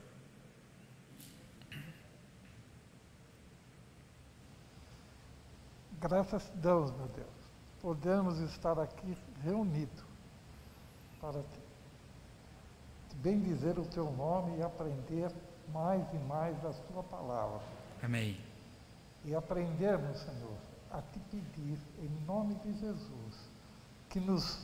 [6.02, 7.28] Graças a Deus, meu Deus,
[7.82, 10.04] podemos estar aqui reunidos
[11.20, 11.42] para
[13.16, 15.30] bem dizer o teu nome e aprender
[15.74, 17.62] mais e mais da tua palavra.
[18.02, 18.49] Amém
[19.26, 20.58] e aprendermos, Senhor,
[20.92, 23.36] a te pedir, em nome de Jesus,
[24.10, 24.58] que nos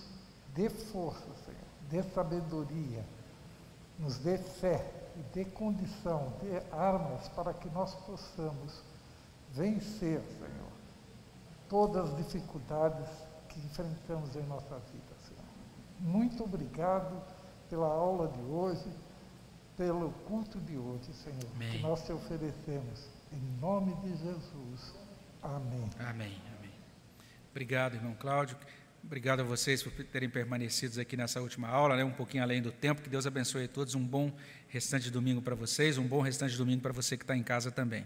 [0.55, 1.59] dê força, Senhor,
[1.89, 3.05] dê sabedoria,
[3.99, 8.81] nos dê fé e dê condição, dê armas para que nós possamos
[9.51, 10.71] vencer, Senhor,
[11.69, 13.07] todas as dificuldades
[13.49, 15.45] que enfrentamos em nossa vida, Senhor.
[15.99, 17.21] Muito obrigado
[17.69, 18.89] pela aula de hoje,
[19.77, 21.71] pelo culto de hoje, Senhor, Amém.
[21.71, 24.95] que nós te oferecemos em nome de Jesus.
[25.43, 25.89] Amém.
[25.99, 26.41] Amém.
[26.57, 26.71] Amém.
[27.51, 28.57] Obrigado, irmão Cláudio.
[29.03, 32.71] Obrigado a vocês por terem permanecido aqui nessa última aula, né, um pouquinho além do
[32.71, 33.01] tempo.
[33.01, 33.93] Que Deus abençoe a todos.
[33.93, 34.33] Um bom
[34.67, 37.43] restante de domingo para vocês, um bom restante de domingo para você que está em
[37.43, 38.05] casa também.